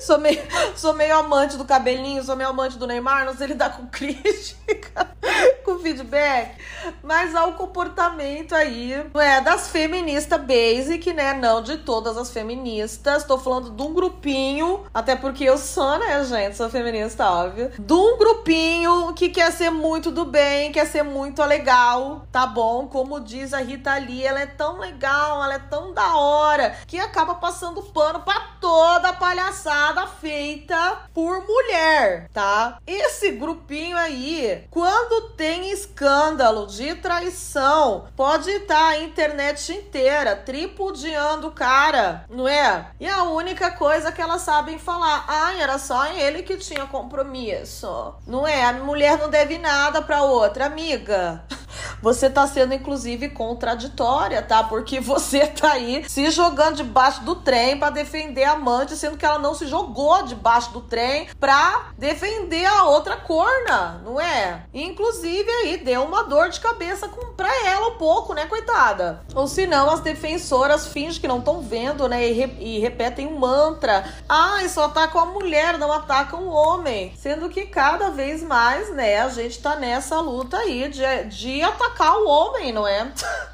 Sou, 0.00 0.18
meio, 0.18 0.42
sou 0.74 0.94
meio 0.94 1.16
amante 1.16 1.56
do 1.56 1.64
cabelinho, 1.64 2.22
sou 2.24 2.34
meio 2.34 2.50
amante 2.50 2.78
do 2.78 2.86
Neymar, 2.86 3.24
não 3.24 3.36
sei 3.36 3.48
lidar 3.48 3.76
com 3.76 3.86
crítica, 3.86 5.08
com 5.64 5.78
feedback. 5.78 6.56
Mas 7.02 7.34
há 7.34 7.44
o 7.46 7.52
comportamento 7.52 8.54
aí, 8.54 8.94
é? 9.14 9.40
Das 9.40 9.68
feministas 9.68 10.40
basic, 10.40 11.12
né? 11.12 11.34
Não 11.34 11.62
de 11.62 11.78
todas 11.78 12.16
as 12.16 12.30
feministas. 12.30 13.24
Tô 13.24 13.38
falando 13.38 13.70
de 13.70 13.82
um 13.82 13.92
grupinho, 13.92 14.84
até 14.92 15.14
porque 15.14 15.44
eu 15.44 15.58
sou, 15.58 15.98
né, 15.98 16.24
gente? 16.24 16.56
Sou 16.56 16.70
feminista, 16.70 17.30
óbvio. 17.30 17.70
De 17.78 17.92
um 17.92 18.16
grupinho 18.16 19.12
que 19.12 19.28
quer 19.28 19.52
ser 19.52 19.70
muito 19.70 20.10
do 20.10 20.24
bem, 20.24 20.72
quer 20.72 20.86
ser 20.86 21.02
muito 21.02 21.42
legal, 21.44 22.26
tá 22.32 22.46
bom? 22.46 22.86
Como 22.86 23.20
diz 23.20 23.52
a 23.52 23.58
Rita 23.58 23.94
Lee, 23.96 24.24
ela 24.24 24.40
é 24.40 24.46
tão 24.46 24.78
legal, 24.78 25.44
ela 25.44 25.54
é 25.54 25.58
tão 25.58 25.92
da 25.92 26.16
hora, 26.16 26.76
que 26.86 26.98
acaba 26.98 27.34
passando 27.34 27.82
pano 27.82 28.20
pra 28.20 28.40
toda 28.60 29.08
a 29.08 29.12
palhaçada 29.12 29.89
feita 30.06 30.98
por 31.14 31.46
mulher, 31.46 32.28
tá? 32.32 32.78
Esse 32.86 33.32
grupinho 33.32 33.96
aí, 33.96 34.64
quando 34.70 35.30
tem 35.30 35.70
escândalo 35.70 36.66
de 36.66 36.94
traição, 36.96 38.06
pode 38.16 38.50
estar 38.50 38.74
tá 38.74 38.88
a 38.88 39.02
internet 39.02 39.72
inteira 39.72 40.36
tripudiando 40.36 41.48
o 41.48 41.52
cara, 41.52 42.24
não 42.28 42.46
é? 42.46 42.90
E 42.98 43.08
a 43.08 43.24
única 43.24 43.70
coisa 43.70 44.12
que 44.12 44.20
elas 44.20 44.42
sabem 44.42 44.78
falar, 44.78 45.24
ai, 45.28 45.60
era 45.60 45.78
só 45.78 46.06
ele 46.06 46.42
que 46.42 46.56
tinha 46.56 46.86
compromisso, 46.86 48.14
não 48.26 48.46
é? 48.46 48.64
A 48.64 48.72
mulher 48.72 49.18
não 49.18 49.28
deve 49.28 49.58
nada 49.58 50.02
pra 50.02 50.22
outra, 50.22 50.66
amiga. 50.66 51.44
você 52.00 52.28
tá 52.30 52.46
sendo 52.46 52.74
inclusive 52.74 53.28
contraditória, 53.30 54.42
tá? 54.42 54.62
Porque 54.64 55.00
você 55.00 55.46
tá 55.48 55.72
aí 55.72 56.04
se 56.08 56.30
jogando 56.30 56.76
debaixo 56.76 57.22
do 57.24 57.36
trem 57.36 57.78
para 57.78 57.90
defender 57.90 58.44
a 58.44 58.52
amante, 58.52 58.96
sendo 58.96 59.16
que 59.16 59.24
ela 59.24 59.38
não 59.38 59.54
se 59.54 59.66
jogou 59.66 60.22
debaixo 60.22 60.72
do 60.72 60.80
trem 60.80 61.28
pra 61.38 61.90
defender 61.96 62.64
a 62.66 62.84
outra 62.84 63.16
corna, 63.16 64.00
não 64.04 64.20
é? 64.20 64.64
Inclusive 64.72 65.50
aí 65.50 65.78
deu 65.78 66.02
uma 66.04 66.24
dor 66.24 66.48
de 66.50 66.60
cabeça 66.60 67.08
com, 67.08 67.32
pra 67.34 67.50
ela 67.66 67.88
um 67.88 67.98
pouco, 67.98 68.34
né, 68.34 68.46
coitada? 68.46 69.22
Ou 69.34 69.46
se 69.46 69.66
não, 69.66 69.90
as 69.90 70.00
defensoras 70.00 70.88
fingem 70.88 71.20
que 71.20 71.28
não 71.28 71.38
estão 71.38 71.62
vendo, 71.62 72.08
né, 72.08 72.28
e, 72.28 72.32
re, 72.32 72.56
e 72.58 72.78
repetem 72.78 73.26
um 73.26 73.38
mantra. 73.38 74.04
Ai, 74.28 74.68
só 74.68 74.84
atacam 74.84 75.20
a 75.20 75.26
mulher, 75.26 75.78
não 75.78 75.92
atacam 75.92 76.44
o 76.44 76.50
homem. 76.50 77.12
Sendo 77.16 77.48
que 77.48 77.66
cada 77.66 78.10
vez 78.10 78.42
mais, 78.42 78.92
né, 78.94 79.20
a 79.20 79.28
gente 79.28 79.60
tá 79.60 79.76
nessa 79.76 80.20
luta 80.20 80.58
aí 80.58 80.88
de, 80.88 81.24
de 81.24 81.59
atacar 81.62 82.16
o 82.18 82.26
homem, 82.26 82.72
não 82.72 82.86
é? 82.86 83.10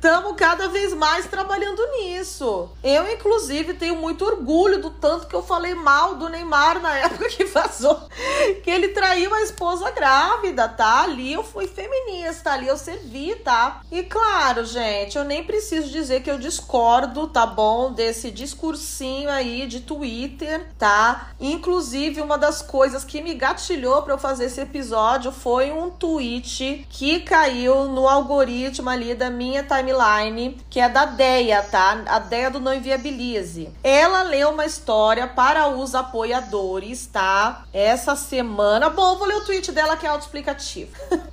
Estamos 0.00 0.34
cada 0.34 0.66
vez 0.68 0.94
mais 0.94 1.26
trabalhando 1.26 1.86
nisso. 1.88 2.70
Eu, 2.82 3.12
inclusive, 3.12 3.74
tenho 3.74 3.96
muito 3.96 4.24
orgulho 4.24 4.80
do 4.80 4.88
tanto 4.88 5.26
que 5.26 5.34
eu 5.36 5.42
falei 5.42 5.74
mal 5.74 6.14
do 6.14 6.26
Neymar 6.26 6.80
na 6.80 6.96
época 6.96 7.28
que 7.28 7.44
vazou 7.44 8.08
que 8.62 8.70
ele 8.70 8.88
traiu 8.88 9.34
a 9.34 9.42
esposa 9.42 9.90
grávida, 9.90 10.66
tá? 10.66 11.02
Ali 11.02 11.34
eu 11.34 11.44
fui 11.44 11.66
feminista, 11.66 12.52
ali 12.52 12.66
eu 12.66 12.78
servi, 12.78 13.34
tá? 13.34 13.82
E 13.92 14.02
claro, 14.02 14.64
gente, 14.64 15.18
eu 15.18 15.24
nem 15.24 15.44
preciso 15.44 15.90
dizer 15.90 16.22
que 16.22 16.30
eu 16.30 16.38
discordo, 16.38 17.26
tá 17.26 17.44
bom? 17.44 17.92
Desse 17.92 18.30
discursinho 18.30 19.28
aí 19.28 19.66
de 19.66 19.80
Twitter, 19.80 20.66
tá? 20.78 21.28
Inclusive, 21.38 22.22
uma 22.22 22.38
das 22.38 22.62
coisas 22.62 23.04
que 23.04 23.20
me 23.20 23.34
gatilhou 23.34 24.00
para 24.00 24.14
eu 24.14 24.18
fazer 24.18 24.46
esse 24.46 24.62
episódio 24.62 25.30
foi 25.30 25.70
um 25.70 25.90
tweet 25.90 26.86
que 26.88 27.20
caiu 27.20 27.84
no 27.84 28.08
algoritmo 28.08 28.88
ali 28.88 29.14
da 29.14 29.28
minha 29.28 29.62
timeline 29.62 29.89
timeline, 29.90 30.56
que 30.70 30.80
é 30.80 30.88
da 30.88 31.04
Deia, 31.04 31.62
tá? 31.62 32.02
A 32.06 32.18
Deia 32.18 32.50
do 32.50 32.60
Não 32.60 32.72
Inviabilize. 32.72 33.70
Ela 33.82 34.22
leu 34.22 34.50
uma 34.50 34.64
história 34.64 35.26
para 35.26 35.68
os 35.68 35.94
apoiadores, 35.94 37.06
tá? 37.06 37.64
Essa 37.72 38.14
semana. 38.16 38.88
Bom, 38.88 39.16
vou 39.16 39.26
ler 39.26 39.36
o 39.36 39.44
tweet 39.44 39.72
dela 39.72 39.96
que 39.96 40.06
é 40.06 40.08
autoexplicativo. 40.08 40.90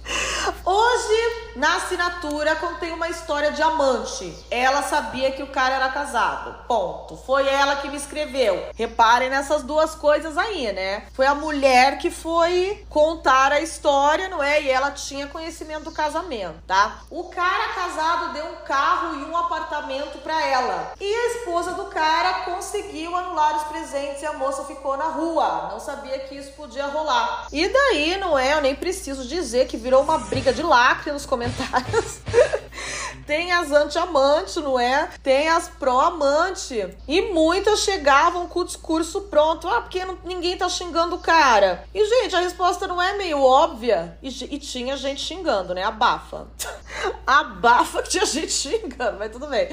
Hoje, 0.64 1.54
na 1.56 1.78
assinatura, 1.78 2.56
contém 2.56 2.92
uma 2.92 3.10
história 3.10 3.52
de 3.52 3.62
amante. 3.62 4.34
Ela 4.52 4.84
sabia 4.84 5.32
que 5.32 5.42
o 5.42 5.48
cara 5.48 5.76
era 5.76 5.90
casado. 5.90 6.56
Ponto. 6.68 7.16
Foi 7.18 7.48
ela 7.48 7.78
que 7.78 7.90
me 7.90 7.98
escreveu. 7.98 8.70
Reparem 8.76 9.30
nessas 9.30 9.64
duas 9.64 9.96
coisas 9.96 10.38
aí, 10.38 10.72
né? 10.72 11.08
Foi 11.14 11.26
a 11.26 11.34
mulher 11.34 11.98
que 12.00 12.12
foi 12.12 12.86
contar 12.90 13.52
a 13.52 13.62
história, 13.62 14.28
não 14.28 14.44
é? 14.44 14.62
E 14.62 14.70
ela 14.70 14.92
tinha 14.92 15.28
conhecimento 15.28 15.86
do 15.86 15.92
casamento, 15.92 16.60
tá? 16.68 17.00
O 17.10 17.26
cara 17.26 17.74
casado 17.74 18.34
deu 18.34 18.46
um 18.46 18.56
carro 18.66 19.16
e 19.16 19.26
um 19.26 19.38
apartamento 19.38 20.18
para 20.20 20.46
ela. 20.46 20.94
E 21.00 21.16
a 21.16 21.28
esposa 21.38 21.72
do 21.74 21.86
cara 21.86 22.46
conseguiu 22.46 23.16
anular 23.16 23.58
os 23.58 23.64
presentes 23.64 24.22
e 24.22 24.26
a 24.26 24.34
moça 24.34 24.64
ficou 24.66 24.98
na 24.98 25.06
rua. 25.06 25.70
Não 25.72 25.80
sabia 25.80 26.20
que 26.20 26.36
isso 26.36 26.52
podia 26.52 26.88
rolar. 26.88 27.48
E 27.52 27.68
daí, 27.68 28.18
não 28.18 28.38
é? 28.38 28.54
Eu 28.54 28.62
nem 28.62 28.76
preciso 28.76 29.26
dizer 29.26 29.68
que 29.68 29.78
virou 29.78 29.97
uma 30.02 30.18
briga 30.18 30.54
de 30.54 30.64
lacre 30.64 31.12
nos 31.12 31.26
comentários. 31.26 32.20
Tem 33.26 33.52
as 33.52 33.72
anti-amante, 33.72 34.60
não 34.62 34.80
é? 34.80 35.10
Tem 35.22 35.50
as 35.50 35.68
pró-amante. 35.68 36.96
E 37.06 37.22
muitas 37.34 37.82
chegavam 37.82 38.48
com 38.48 38.62
o 38.62 38.66
discurso 38.66 39.22
pronto. 39.24 39.68
Ah, 39.68 39.82
porque 39.82 40.06
não, 40.06 40.18
ninguém 40.24 40.58
tá 40.58 40.70
xingando 40.70 41.16
o 41.16 41.20
cara. 41.20 41.84
E, 41.94 42.06
gente, 42.06 42.36
a 42.38 42.40
resposta 42.40 42.88
não 42.88 43.02
é 43.02 43.18
meio 43.18 43.42
óbvia. 43.44 44.18
E, 44.24 44.30
e 44.30 44.58
tinha 44.58 44.96
gente 44.96 45.22
xingando, 45.22 45.74
né? 45.74 45.84
Abafa. 45.84 46.48
Abafa 47.28 48.02
que 48.02 48.10
tinha 48.10 48.26
gente 48.26 48.52
xingando, 48.52 49.20
mas 49.20 49.32
tudo 49.32 49.48
bem. 49.48 49.68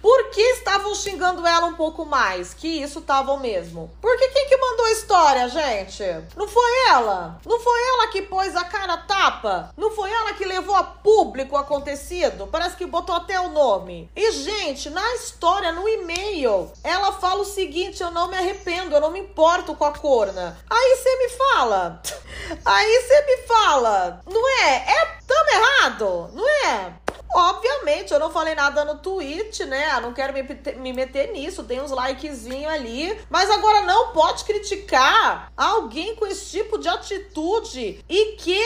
Por 0.00 0.30
que 0.30 0.40
estavam 0.40 0.94
xingando 0.94 1.46
ela 1.46 1.66
um 1.66 1.74
pouco 1.74 2.04
mais? 2.04 2.54
Que 2.54 2.82
isso 2.82 3.00
estavam 3.00 3.38
mesmo. 3.38 3.90
Porque 4.00 4.28
quem 4.28 4.48
que 4.48 4.56
mandou 4.56 4.86
a 4.86 4.92
história, 4.92 5.48
gente? 5.48 6.02
Não 6.36 6.48
foi 6.48 6.88
ela? 6.88 7.38
Não 7.44 7.60
foi 7.60 7.80
ela 7.80 8.08
que 8.08 8.22
pôs 8.22 8.56
a 8.56 8.64
cara 8.64 8.96
tapa? 8.96 9.72
Não 9.76 9.90
foi 9.90 10.10
ela 10.10 10.32
que 10.34 10.44
levou 10.44 10.74
a 10.74 10.82
público 10.82 11.54
o 11.54 11.58
acontecido? 11.58 12.46
Parece 12.46 12.76
que 12.76 12.86
botou 12.86 13.14
até 13.14 13.38
o 13.40 13.50
nome. 13.50 14.10
E, 14.16 14.32
gente, 14.32 14.88
na 14.90 15.14
história, 15.14 15.72
no 15.72 15.88
e-mail, 15.88 16.72
ela 16.82 17.12
fala 17.12 17.42
o 17.42 17.44
seguinte: 17.44 18.02
eu 18.02 18.10
não 18.10 18.28
me 18.28 18.36
arrependo, 18.36 18.94
eu 18.94 19.00
não 19.00 19.10
me 19.10 19.20
importo 19.20 19.74
com 19.74 19.84
a 19.84 19.92
corna. 19.92 20.58
Aí 20.68 20.96
você 20.96 21.16
me 21.16 21.28
fala. 21.28 22.02
Aí 22.64 23.02
você 23.02 23.20
me 23.26 23.36
fala. 23.46 24.20
Não 24.26 24.48
é? 24.48 24.76
É 24.76 25.20
tão 25.26 25.48
errado? 25.48 26.30
Não 26.32 26.48
é? 26.48 26.92
Obviamente, 27.32 28.12
eu 28.12 28.18
não 28.18 28.30
falei 28.30 28.54
nada 28.54 28.84
no 28.84 28.96
tweet, 28.98 29.64
né? 29.64 29.96
Eu 29.96 30.00
não 30.02 30.12
quero 30.12 30.32
me, 30.32 30.42
me 30.76 30.92
meter 30.92 31.32
nisso, 31.32 31.64
tem 31.64 31.80
uns 31.80 31.90
likezinhos 31.90 32.72
ali. 32.72 33.16
Mas 33.28 33.48
agora 33.50 33.82
não 33.82 34.08
pode 34.08 34.44
criticar 34.44 35.52
alguém 35.56 36.16
com 36.16 36.26
esse 36.26 36.50
tipo 36.50 36.78
de 36.78 36.88
atitude 36.88 38.04
e 38.08 38.32
que 38.36 38.60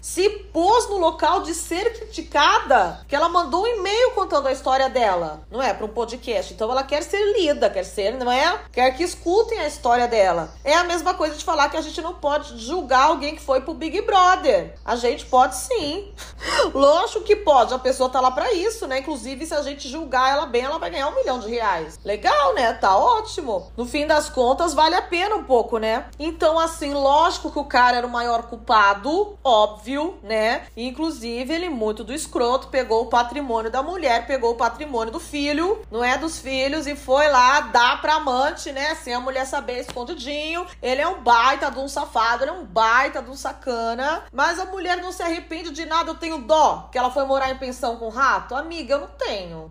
se 0.00 0.28
pôs 0.52 0.88
no 0.88 0.98
local 0.98 1.42
de 1.42 1.54
ser 1.54 1.92
criticada, 1.94 3.04
que 3.08 3.16
ela 3.16 3.28
mandou 3.28 3.62
um 3.62 3.66
e-mail 3.66 4.10
contando 4.12 4.48
a 4.48 4.52
história 4.52 4.88
dela, 4.88 5.42
não 5.50 5.62
é? 5.62 5.72
Para 5.72 5.86
um 5.86 5.90
podcast. 5.90 6.52
Então 6.52 6.70
ela 6.70 6.82
quer 6.82 7.02
ser 7.02 7.32
lida, 7.38 7.70
quer 7.70 7.84
ser, 7.84 8.12
não 8.14 8.30
é? 8.30 8.60
Quer 8.72 8.90
que 8.96 9.02
escutem 9.02 9.58
a 9.60 9.66
história 9.66 10.06
dela. 10.06 10.52
É 10.62 10.74
a 10.74 10.84
mesma 10.84 11.14
coisa 11.14 11.36
de 11.36 11.44
falar 11.44 11.70
que 11.70 11.76
a 11.76 11.82
gente 11.82 12.00
não 12.02 12.14
pode 12.14 12.58
julgar 12.58 13.04
alguém 13.04 13.34
que 13.34 13.42
foi 13.42 13.60
pro 13.62 13.72
Big 13.72 14.02
Brother. 14.02 14.74
A 14.84 14.96
gente 14.96 15.24
pode 15.26 15.56
sim. 15.56 16.12
Lógico 16.74 17.24
que 17.24 17.36
pode. 17.36 17.72
A 17.72 17.78
pessoa 17.78 18.09
tá 18.10 18.20
lá 18.20 18.30
para 18.30 18.52
isso, 18.52 18.86
né? 18.86 18.98
Inclusive, 18.98 19.46
se 19.46 19.54
a 19.54 19.62
gente 19.62 19.88
julgar 19.88 20.30
ela 20.30 20.46
bem, 20.46 20.62
ela 20.62 20.78
vai 20.78 20.90
ganhar 20.90 21.08
um 21.08 21.14
milhão 21.14 21.38
de 21.38 21.48
reais. 21.48 21.98
Legal, 22.04 22.54
né? 22.54 22.72
Tá 22.74 22.96
ótimo. 22.96 23.70
No 23.76 23.86
fim 23.86 24.06
das 24.06 24.28
contas, 24.28 24.74
vale 24.74 24.94
a 24.94 25.02
pena 25.02 25.36
um 25.36 25.44
pouco, 25.44 25.78
né? 25.78 26.06
Então, 26.18 26.58
assim, 26.58 26.92
lógico 26.92 27.50
que 27.50 27.58
o 27.58 27.64
cara 27.64 27.96
era 27.96 28.06
o 28.06 28.10
maior 28.10 28.42
culpado, 28.42 29.38
óbvio, 29.42 30.18
né? 30.22 30.66
Inclusive, 30.76 31.52
ele, 31.52 31.68
muito 31.68 32.04
do 32.04 32.12
escroto, 32.12 32.68
pegou 32.68 33.02
o 33.02 33.06
patrimônio 33.06 33.70
da 33.70 33.82
mulher, 33.82 34.26
pegou 34.26 34.52
o 34.52 34.56
patrimônio 34.56 35.12
do 35.12 35.20
filho, 35.20 35.82
não 35.90 36.04
é? 36.04 36.18
Dos 36.18 36.38
filhos, 36.38 36.86
e 36.86 36.96
foi 36.96 37.28
lá 37.28 37.60
dar 37.60 38.00
pra 38.00 38.14
amante, 38.14 38.72
né? 38.72 38.94
Sem 38.96 39.14
a 39.14 39.20
mulher 39.20 39.46
saber 39.46 39.80
escondidinho. 39.80 40.66
Ele 40.82 41.00
é 41.00 41.08
um 41.08 41.20
baita 41.22 41.70
de 41.70 41.78
um 41.78 41.88
safado, 41.88 42.44
ele 42.44 42.50
é 42.50 42.54
um 42.54 42.64
baita 42.64 43.22
de 43.22 43.30
um 43.30 43.36
sacana. 43.36 44.24
Mas 44.32 44.58
a 44.58 44.64
mulher 44.66 44.96
não 44.98 45.12
se 45.12 45.22
arrepende 45.22 45.70
de 45.70 45.86
nada. 45.86 46.10
Eu 46.10 46.14
tenho 46.14 46.38
dó 46.38 46.88
que 46.90 46.98
ela 46.98 47.10
foi 47.10 47.24
morar 47.24 47.50
em 47.50 47.58
pensão 47.58 47.96
com 48.00 48.08
rato? 48.08 48.54
Amiga, 48.54 48.94
eu 48.94 49.00
não 49.00 49.08
tenho. 49.08 49.70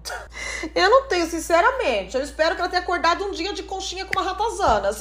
Eu 0.75 0.89
não 0.89 1.07
tenho, 1.07 1.25
sinceramente. 1.25 2.15
Eu 2.15 2.21
espero 2.21 2.53
que 2.53 2.61
ela 2.61 2.69
tenha 2.69 2.83
acordado 2.83 3.25
um 3.25 3.31
dia 3.31 3.51
de 3.51 3.63
conchinha 3.63 4.05
com 4.05 4.19
uma 4.19 4.29
ratazana. 4.29 4.91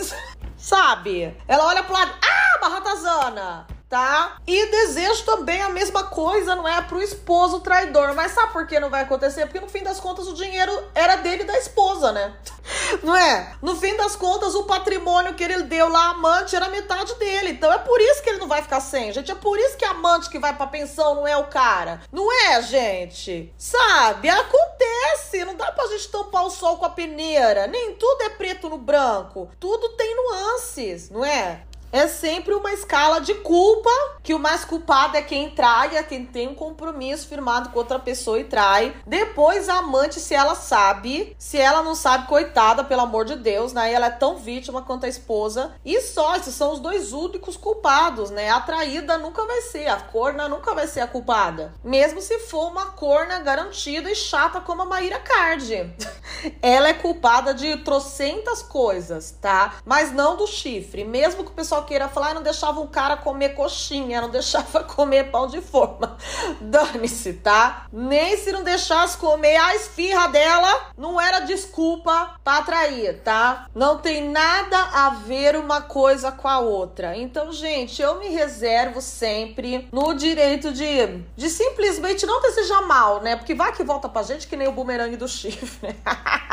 Sabe? 0.56 1.36
Ela 1.46 1.66
olha 1.66 1.82
pro 1.82 1.92
lado, 1.92 2.10
ah, 2.10 2.58
uma 2.58 2.68
ratazana 2.76 3.77
tá? 3.88 4.36
E 4.46 4.66
desejo 4.66 5.24
também 5.24 5.62
a 5.62 5.68
mesma 5.70 6.04
coisa, 6.04 6.54
não 6.54 6.68
é? 6.68 6.80
Pro 6.82 7.02
esposo 7.02 7.60
traidor. 7.60 8.14
Mas 8.14 8.32
sabe 8.32 8.52
por 8.52 8.66
que 8.66 8.78
não 8.78 8.90
vai 8.90 9.02
acontecer? 9.02 9.46
Porque 9.46 9.60
no 9.60 9.68
fim 9.68 9.82
das 9.82 9.98
contas 9.98 10.26
o 10.28 10.34
dinheiro 10.34 10.72
era 10.94 11.16
dele 11.16 11.42
e 11.42 11.46
da 11.46 11.58
esposa, 11.58 12.12
né? 12.12 12.34
Não 13.02 13.16
é? 13.16 13.54
No 13.62 13.74
fim 13.76 13.96
das 13.96 14.14
contas, 14.14 14.54
o 14.54 14.64
patrimônio 14.64 15.34
que 15.34 15.42
ele 15.42 15.62
deu 15.62 15.88
lá, 15.88 16.10
amante, 16.10 16.54
era 16.54 16.68
metade 16.68 17.14
dele. 17.14 17.50
Então 17.50 17.72
é 17.72 17.78
por 17.78 18.00
isso 18.00 18.22
que 18.22 18.28
ele 18.28 18.38
não 18.38 18.48
vai 18.48 18.62
ficar 18.62 18.80
sem, 18.80 19.12
gente. 19.12 19.30
É 19.30 19.34
por 19.34 19.58
isso 19.58 19.76
que 19.76 19.84
a 19.84 19.90
amante 19.90 20.28
que 20.28 20.38
vai 20.38 20.54
pra 20.54 20.66
pensão 20.66 21.14
não 21.14 21.26
é 21.26 21.36
o 21.36 21.46
cara. 21.46 22.02
Não 22.12 22.30
é, 22.30 22.60
gente? 22.62 23.52
Sabe? 23.56 24.28
Acontece. 24.28 25.44
Não 25.44 25.54
dá 25.54 25.72
pra 25.72 25.86
gente 25.86 26.08
tampar 26.08 26.44
o 26.44 26.50
sol 26.50 26.76
com 26.76 26.84
a 26.84 26.90
peneira. 26.90 27.66
Nem 27.66 27.94
tudo 27.94 28.22
é 28.22 28.30
preto 28.30 28.68
no 28.68 28.78
branco. 28.78 29.50
Tudo 29.58 29.90
tem 29.90 30.14
nuances, 30.14 31.10
não 31.10 31.24
é? 31.24 31.62
É 31.92 32.06
sempre 32.06 32.54
uma 32.54 32.72
escala 32.72 33.20
de 33.20 33.34
culpa, 33.34 33.90
que 34.22 34.34
o 34.34 34.38
mais 34.38 34.64
culpado 34.64 35.16
é 35.16 35.22
quem 35.22 35.50
trai, 35.50 35.96
é 35.96 36.02
quem 36.02 36.24
tem 36.24 36.48
um 36.48 36.54
compromisso 36.54 37.26
firmado 37.28 37.70
com 37.70 37.78
outra 37.78 37.98
pessoa 37.98 38.38
e 38.38 38.44
trai. 38.44 38.94
Depois 39.06 39.68
a 39.68 39.78
amante, 39.78 40.20
se 40.20 40.34
ela 40.34 40.54
sabe, 40.54 41.34
se 41.38 41.58
ela 41.58 41.82
não 41.82 41.94
sabe, 41.94 42.26
coitada, 42.26 42.84
pelo 42.84 43.02
amor 43.02 43.24
de 43.24 43.36
Deus, 43.36 43.72
né? 43.72 43.92
Ela 43.92 44.06
é 44.06 44.10
tão 44.10 44.36
vítima 44.36 44.82
quanto 44.82 45.06
a 45.06 45.08
esposa. 45.08 45.72
E 45.84 46.00
só, 46.00 46.36
esses 46.36 46.54
são 46.54 46.72
os 46.72 46.80
dois 46.80 47.12
únicos 47.12 47.56
culpados, 47.56 48.30
né? 48.30 48.50
A 48.50 48.60
traída 48.60 49.16
nunca 49.18 49.44
vai 49.46 49.62
ser, 49.62 49.88
a 49.88 49.96
corna 49.96 50.48
nunca 50.48 50.74
vai 50.74 50.86
ser 50.86 51.00
a 51.00 51.06
culpada. 51.06 51.72
Mesmo 51.82 52.20
se 52.20 52.38
for 52.40 52.70
uma 52.70 52.86
corna 52.86 53.38
garantida 53.40 54.10
e 54.10 54.14
chata 54.14 54.60
como 54.60 54.82
a 54.82 54.86
Maíra 54.86 55.18
Card. 55.20 55.94
ela 56.60 56.88
é 56.88 56.94
culpada 56.94 57.54
de 57.54 57.76
trocentas 57.78 58.62
coisas, 58.62 59.36
tá? 59.40 59.76
Mas 59.84 60.12
não 60.12 60.36
do 60.36 60.46
chifre. 60.46 61.04
Mesmo 61.04 61.44
que 61.44 61.50
o 61.50 61.54
pessoal 61.54 61.77
queira 61.84 62.08
falar, 62.08 62.34
não 62.34 62.42
deixava 62.42 62.80
o 62.80 62.88
cara 62.88 63.16
comer 63.16 63.50
coxinha, 63.50 64.20
não 64.20 64.30
deixava 64.30 64.82
comer 64.84 65.30
pão 65.30 65.46
de 65.46 65.60
forma. 65.60 66.16
Dane-se, 66.60 67.34
tá? 67.34 67.86
Nem 67.92 68.36
se 68.36 68.52
não 68.52 68.62
deixasse 68.62 69.16
comer 69.18 69.56
a 69.56 69.74
esfirra 69.74 70.28
dela, 70.28 70.92
não 70.96 71.20
era 71.20 71.40
desculpa 71.40 72.34
pra 72.42 72.58
atrair, 72.58 73.20
tá? 73.22 73.66
Não 73.74 73.98
tem 73.98 74.28
nada 74.28 74.78
a 74.78 75.10
ver 75.10 75.56
uma 75.56 75.80
coisa 75.80 76.30
com 76.32 76.48
a 76.48 76.58
outra. 76.58 77.16
Então, 77.16 77.52
gente, 77.52 78.00
eu 78.00 78.18
me 78.18 78.28
reservo 78.28 79.00
sempre 79.00 79.88
no 79.92 80.14
direito 80.14 80.72
de, 80.72 81.22
de 81.36 81.50
simplesmente 81.50 82.26
não 82.26 82.40
desejar 82.40 82.82
mal, 82.82 83.20
né? 83.20 83.36
Porque 83.36 83.54
vai 83.54 83.72
que 83.72 83.84
volta 83.84 84.08
pra 84.08 84.22
gente 84.22 84.46
que 84.46 84.56
nem 84.56 84.68
o 84.68 84.72
bumerangue 84.72 85.16
do 85.16 85.28
chifre. 85.28 85.96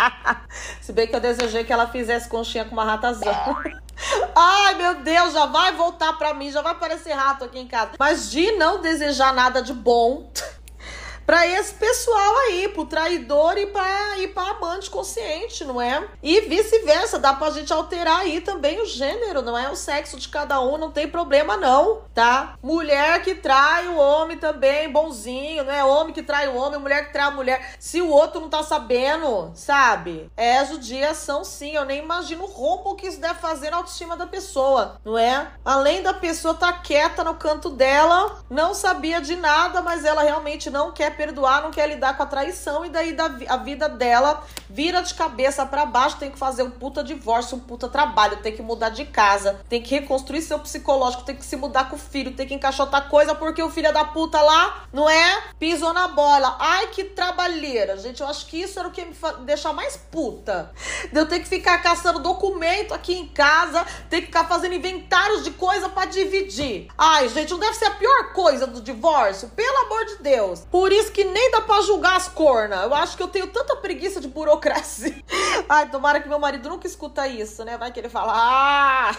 se 0.82 0.94
bem 0.94 1.08
que 1.08 1.16
eu 1.16 1.20
desejei 1.20 1.64
que 1.64 1.74
ela 1.74 1.88
fizesse 1.88 2.28
conchinha 2.30 2.66
com 2.66 2.74
uma 2.74 2.86
ratazana. 2.86 3.56
Ai, 4.36 4.76
meu 4.76 4.96
Deus, 4.96 5.15
já 5.32 5.46
vai 5.46 5.74
voltar 5.74 6.14
pra 6.14 6.34
mim, 6.34 6.52
já 6.52 6.62
vai 6.62 6.74
aparecer 6.74 7.14
rato 7.14 7.46
aqui 7.46 7.60
em 7.60 7.68
casa. 7.68 7.92
Mas 8.00 8.30
de 8.30 8.52
não 8.54 8.82
desejar 8.82 9.34
nada 9.34 9.62
de 9.62 9.74
bom 9.74 10.30
para 11.26 11.48
esse 11.48 11.74
pessoal 11.74 12.38
aí, 12.48 12.68
pro 12.70 12.86
traidor 12.86 13.58
e 13.58 13.66
para 13.68 14.20
e 14.20 14.28
para 14.28 14.52
amante 14.52 14.90
consciente, 14.90 15.66
não 15.66 15.82
é? 15.82 16.08
E 16.22 16.42
vice-versa, 16.42 17.18
dá 17.18 17.34
pra 17.34 17.50
gente 17.52 17.74
alterar 17.74 18.20
aí 18.20 18.42
também 18.42 18.80
o 18.80 18.86
gênero, 18.86 19.42
não 19.42 19.58
é? 19.58 19.70
O 19.70 19.76
sexo 19.76 20.18
de 20.18 20.30
cada 20.30 20.62
um, 20.62 20.78
não 20.78 20.92
tem 20.92 21.08
problema 21.08 21.58
não, 21.58 22.02
tá? 22.14 22.56
Mulher 22.62 23.22
que 23.24 23.36
trai 23.36 23.88
o 23.88 23.98
homem 23.98 24.38
também, 24.38 24.92
bonzinho, 24.92 25.64
não 25.64 25.74
é? 25.74 25.84
Homem 25.84 26.14
que 26.14 26.24
trai 26.24 26.48
o 26.48 26.56
homem, 26.56 26.80
mulher 26.80 27.08
que 27.08 27.14
trai 27.14 27.28
a 27.28 27.32
mulher. 27.32 27.76
Se 27.80 28.02
o 28.02 28.10
outro 28.10 28.40
não 28.40 28.50
tá 28.50 28.64
sabendo, 28.64 29.52
sabe? 29.56 30.32
É 30.38 30.64
judiação 30.66 31.44
sim, 31.44 31.76
eu 31.76 31.86
nem 31.86 32.04
imagino 32.04 32.44
o 32.44 32.48
rombo 32.48 32.96
que 32.96 33.08
isso 33.08 33.20
deve 33.20 33.40
fazer 33.40 33.72
na 33.72 33.78
autoestima 33.78 34.16
da 34.16 34.28
pessoa, 34.28 35.00
não 35.04 35.18
é? 35.18 35.52
Além 35.64 36.04
da 36.04 36.14
pessoa 36.14 36.54
tá 36.54 36.72
quieta 36.72 37.24
no 37.24 37.36
canto 37.36 37.70
dela, 37.70 38.44
não 38.50 38.74
sabia 38.74 39.20
de 39.20 39.36
nada, 39.36 39.82
mas 39.82 40.06
ela 40.06 40.22
realmente 40.24 40.70
não 40.70 40.92
quer 40.92 41.15
perdoar, 41.16 41.64
não 41.64 41.72
quer 41.72 41.88
lidar 41.88 42.16
com 42.18 42.24
a 42.24 42.26
traição 42.26 42.86
e 42.86 42.90
daí 42.90 43.16
a 43.48 43.58
vida 43.58 43.88
dela 43.90 44.44
vira 44.70 45.02
de 45.02 45.14
cabeça 45.14 45.66
para 45.66 45.86
baixo, 45.86 46.18
tem 46.18 46.32
que 46.32 46.38
fazer 46.38 46.64
um 46.64 46.72
puta 46.72 47.04
divórcio, 47.04 47.58
um 47.58 47.60
puta 47.60 47.88
trabalho, 47.88 48.38
tem 48.38 48.56
que 48.56 48.62
mudar 48.62 48.90
de 48.90 49.06
casa, 49.06 49.60
tem 49.70 49.82
que 49.82 49.96
reconstruir 49.96 50.42
seu 50.42 50.60
psicológico, 50.60 51.24
tem 51.24 51.36
que 51.36 51.46
se 51.46 51.56
mudar 51.56 51.90
com 51.90 51.96
o 51.96 52.00
filho, 52.00 52.36
tem 52.36 52.48
que 52.48 52.54
encaixotar 52.54 53.10
coisa 53.10 53.34
porque 53.36 53.62
o 53.62 53.70
filho 53.70 53.92
da 53.94 54.06
puta 54.06 54.42
lá, 54.42 54.86
não 54.92 55.10
é? 55.10 55.44
Pisou 55.60 55.94
na 55.94 56.08
bola. 56.08 56.56
Ai, 56.60 56.88
que 56.88 57.04
trabalheira, 57.04 57.98
gente. 57.98 58.22
Eu 58.22 58.28
acho 58.28 58.46
que 58.48 58.62
isso 58.62 58.80
era 58.80 58.88
o 58.88 58.92
que 58.92 59.06
me 59.06 59.16
deixar 59.46 59.74
mais 59.74 59.98
puta. 59.98 60.72
De 61.12 61.20
eu 61.20 61.28
ter 61.28 61.40
que 61.40 61.48
ficar 61.48 61.78
caçando 61.80 62.20
documento 62.20 62.94
aqui 62.94 63.14
em 63.14 63.28
casa, 63.28 63.86
ter 64.10 64.22
que 64.22 64.28
ficar 64.28 64.46
fazendo 64.46 64.76
inventários 64.76 65.44
de 65.44 65.52
coisa 65.52 65.90
para 65.90 66.10
dividir. 66.10 66.88
Ai, 66.98 67.30
gente, 67.30 67.52
não 67.52 67.60
deve 67.60 67.76
ser 67.76 67.86
a 67.86 67.92
pior 67.92 68.34
coisa 68.34 68.68
do 68.68 68.82
divórcio, 68.82 69.50
pelo 69.50 69.78
amor 69.86 70.06
de 70.06 70.16
Deus. 70.18 70.62
Por 70.72 70.92
isso 70.92 71.05
que 71.10 71.24
nem 71.24 71.52
dá 71.52 71.62
pra 71.62 71.82
julgar 71.82 72.16
as 72.16 72.28
cornas. 72.28 72.84
Eu 72.84 72.94
acho 72.94 73.18
que 73.18 73.24
eu 73.24 73.28
tenho 73.28 73.48
tanta 73.48 73.76
preguiça 73.76 74.20
de 74.20 74.28
burocracia. 74.28 75.16
Ai, 75.68 75.90
tomara 75.90 76.20
que 76.20 76.30
meu 76.30 76.40
marido 76.40 76.70
nunca 76.70 76.88
escuta 76.88 77.28
isso, 77.28 77.64
né? 77.64 77.78
Vai 77.78 77.92
que 77.92 78.00
ele 78.00 78.10
fala: 78.10 78.34
Ah, 78.36 79.16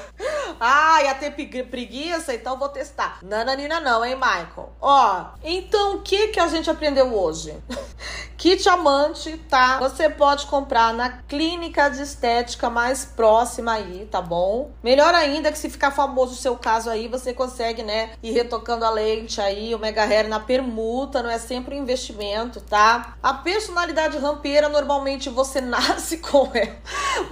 ah 0.61 1.03
ia 1.03 1.14
ter 1.14 1.33
preguiça, 1.64 2.35
então 2.35 2.59
vou 2.59 2.68
testar. 2.68 3.18
Nananina, 3.22 3.81
não, 3.81 4.05
hein, 4.05 4.14
Michael? 4.14 4.76
Ó, 4.88 5.25
então 5.42 5.96
o 5.96 6.01
que 6.01 6.29
que 6.29 6.38
a 6.38 6.46
gente 6.46 6.70
aprendeu 6.70 7.12
hoje? 7.12 7.53
Kit 8.38 8.68
amante, 8.68 9.37
tá? 9.49 9.79
Você 9.79 10.09
pode 10.09 10.46
comprar 10.46 10.92
na 10.92 11.09
clínica 11.09 11.88
de 11.88 12.03
estética 12.03 12.70
mais 12.70 13.05
próxima 13.05 13.72
aí, 13.72 14.07
tá 14.09 14.20
bom? 14.22 14.70
Melhor 14.83 15.12
ainda 15.14 15.51
que 15.51 15.59
se 15.59 15.68
ficar 15.70 15.90
famoso 15.90 16.35
o 16.35 16.37
seu 16.37 16.55
caso 16.55 16.88
aí, 16.90 17.09
você 17.09 17.33
consegue, 17.33 17.83
né, 17.83 18.11
ir 18.22 18.31
retocando 18.33 18.85
a 18.85 18.90
lente 18.90 19.40
aí, 19.40 19.75
o 19.75 19.79
mega 19.79 20.05
hair 20.05 20.29
na 20.29 20.38
permuta, 20.38 21.22
não 21.22 21.31
é 21.31 21.38
sempre 21.38 21.75
um 21.75 21.83
investimento, 21.83 22.61
tá? 22.61 23.16
A 23.22 23.35
personalidade 23.35 24.18
rampeira, 24.18 24.68
normalmente 24.68 25.29
você 25.31 25.59
nasce 25.62 26.18
com 26.18 26.49
ela, 26.55 26.77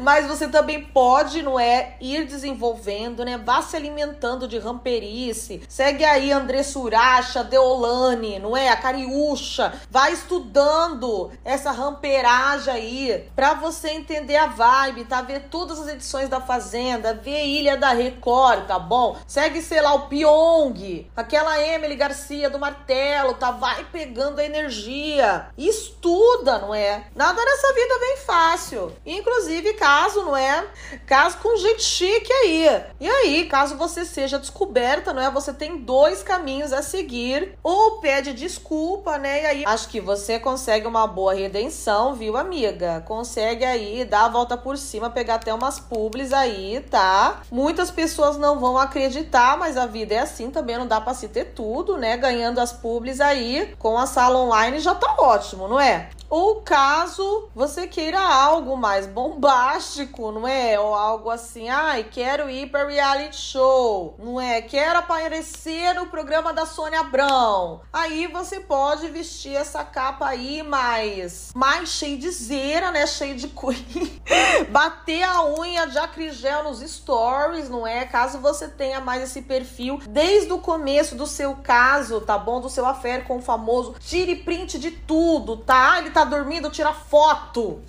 mas 0.00 0.26
você 0.26 0.48
também 0.48 0.82
pode, 0.82 1.42
não 1.42 1.60
é, 1.60 1.96
ir 2.00 2.24
desenvolvendo, 2.26 3.24
né? 3.24 3.38
Vá 3.38 3.62
se 3.62 3.76
alimentando 3.76 4.48
de 4.48 4.58
ramperice. 4.58 5.62
Segue 5.68 6.04
aí 6.04 6.32
André 6.32 6.62
Suracha, 6.62 7.43
Deolane, 7.44 8.38
não 8.38 8.56
é? 8.56 8.68
A 8.68 8.76
Cariúcha. 8.76 9.72
Vai 9.90 10.12
estudando 10.12 11.30
essa 11.44 11.70
ramperagem 11.70 12.72
aí 12.72 13.28
para 13.34 13.54
você 13.54 13.90
entender 13.90 14.36
a 14.36 14.46
vibe, 14.46 15.04
tá? 15.04 15.22
Ver 15.22 15.48
todas 15.50 15.80
as 15.80 15.88
edições 15.88 16.28
da 16.28 16.40
Fazenda, 16.40 17.14
ver 17.14 17.44
Ilha 17.44 17.76
da 17.76 17.90
Record, 17.90 18.66
tá 18.66 18.78
bom? 18.78 19.16
Segue, 19.26 19.62
sei 19.62 19.80
lá, 19.80 19.94
o 19.94 20.08
Pyong, 20.08 21.10
aquela 21.16 21.60
Emily 21.60 21.96
Garcia 21.96 22.50
do 22.50 22.58
Martelo, 22.58 23.34
tá? 23.34 23.50
Vai 23.50 23.84
pegando 23.92 24.38
a 24.38 24.44
energia. 24.44 25.48
Estuda, 25.56 26.58
não 26.58 26.74
é? 26.74 27.06
Nada 27.14 27.44
nessa 27.44 27.72
vida 27.72 27.98
vem 27.98 28.16
fácil. 28.18 28.92
Inclusive, 29.06 29.74
caso, 29.74 30.22
não 30.22 30.36
é? 30.36 30.66
Caso 31.06 31.38
com 31.38 31.56
gente 31.56 31.82
chique 31.82 32.32
aí. 32.32 32.84
E 33.00 33.08
aí, 33.08 33.46
caso 33.46 33.76
você 33.76 34.04
seja 34.04 34.38
descoberta, 34.38 35.12
não 35.12 35.22
é? 35.22 35.30
Você 35.30 35.52
tem 35.52 35.78
dois 35.78 36.22
caminhos 36.22 36.72
a 36.72 36.82
seguir. 36.82 37.23
Ou 37.62 37.98
pede 38.00 38.32
desculpa, 38.32 39.18
né? 39.18 39.42
E 39.42 39.46
aí, 39.46 39.64
acho 39.66 39.88
que 39.88 40.00
você 40.00 40.38
consegue 40.38 40.86
uma 40.86 41.06
boa 41.06 41.34
redenção, 41.34 42.14
viu, 42.14 42.36
amiga? 42.36 43.02
Consegue 43.06 43.64
aí 43.64 44.04
dar 44.04 44.26
a 44.26 44.28
volta 44.28 44.56
por 44.56 44.76
cima, 44.76 45.10
pegar 45.10 45.36
até 45.36 45.52
umas 45.52 45.80
publis 45.80 46.32
aí, 46.32 46.84
tá? 46.90 47.42
Muitas 47.50 47.90
pessoas 47.90 48.36
não 48.36 48.58
vão 48.58 48.76
acreditar, 48.76 49.56
mas 49.56 49.76
a 49.76 49.86
vida 49.86 50.14
é 50.14 50.18
assim 50.18 50.50
também, 50.50 50.76
não 50.76 50.86
dá 50.86 51.00
pra 51.00 51.14
se 51.14 51.28
ter 51.28 51.46
tudo, 51.46 51.96
né? 51.96 52.16
Ganhando 52.16 52.60
as 52.60 52.72
publis 52.72 53.20
aí 53.20 53.74
com 53.78 53.96
a 53.96 54.06
sala 54.06 54.38
online 54.38 54.78
já 54.78 54.94
tá 54.94 55.14
ótimo, 55.18 55.68
não 55.68 55.80
é? 55.80 56.10
Ou 56.28 56.62
caso 56.62 57.48
você 57.54 57.86
queira 57.86 58.20
algo 58.20 58.76
mais 58.76 59.06
bombástico, 59.06 60.32
não 60.32 60.46
é? 60.48 60.78
Ou 60.78 60.94
algo 60.94 61.30
assim, 61.30 61.68
ai, 61.68 62.04
quero 62.04 62.50
ir 62.50 62.70
para 62.70 62.86
reality 62.86 63.36
show, 63.36 64.14
não 64.18 64.40
é? 64.40 64.62
Quero 64.62 64.98
aparecer 64.98 65.94
no 65.94 66.06
programa 66.06 66.52
da 66.52 66.66
Sônia 66.66 67.00
Abrão. 67.00 67.82
Aí 67.92 68.26
você 68.26 68.60
pode 68.60 69.08
vestir 69.08 69.54
essa 69.54 69.84
capa 69.84 70.26
aí 70.26 70.62
mais, 70.62 71.52
mais 71.54 71.90
cheio 71.90 72.18
de 72.18 72.30
zera, 72.30 72.90
né? 72.90 73.06
Cheio 73.06 73.36
de 73.36 73.48
coisa. 73.48 73.84
Bater 74.70 75.22
a 75.22 75.44
unha 75.44 75.86
de 75.86 75.98
acrigel 75.98 76.64
nos 76.64 76.80
stories, 76.80 77.68
não 77.68 77.86
é? 77.86 78.04
Caso 78.04 78.38
você 78.38 78.68
tenha 78.68 79.00
mais 79.00 79.22
esse 79.22 79.42
perfil 79.42 80.00
desde 80.08 80.52
o 80.52 80.58
começo 80.58 81.14
do 81.14 81.26
seu 81.26 81.56
caso, 81.56 82.20
tá 82.20 82.38
bom? 82.38 82.60
Do 82.60 82.70
seu 82.70 82.86
affair 82.86 83.24
com 83.24 83.38
o 83.38 83.42
famoso, 83.42 83.94
tire 84.00 84.36
print 84.36 84.78
de 84.78 84.90
tudo, 84.90 85.58
tá? 85.58 85.98
Ele 85.98 86.10
tá 86.14 86.24
dormindo, 86.24 86.70
tira 86.70 86.92
foto. 86.92 87.82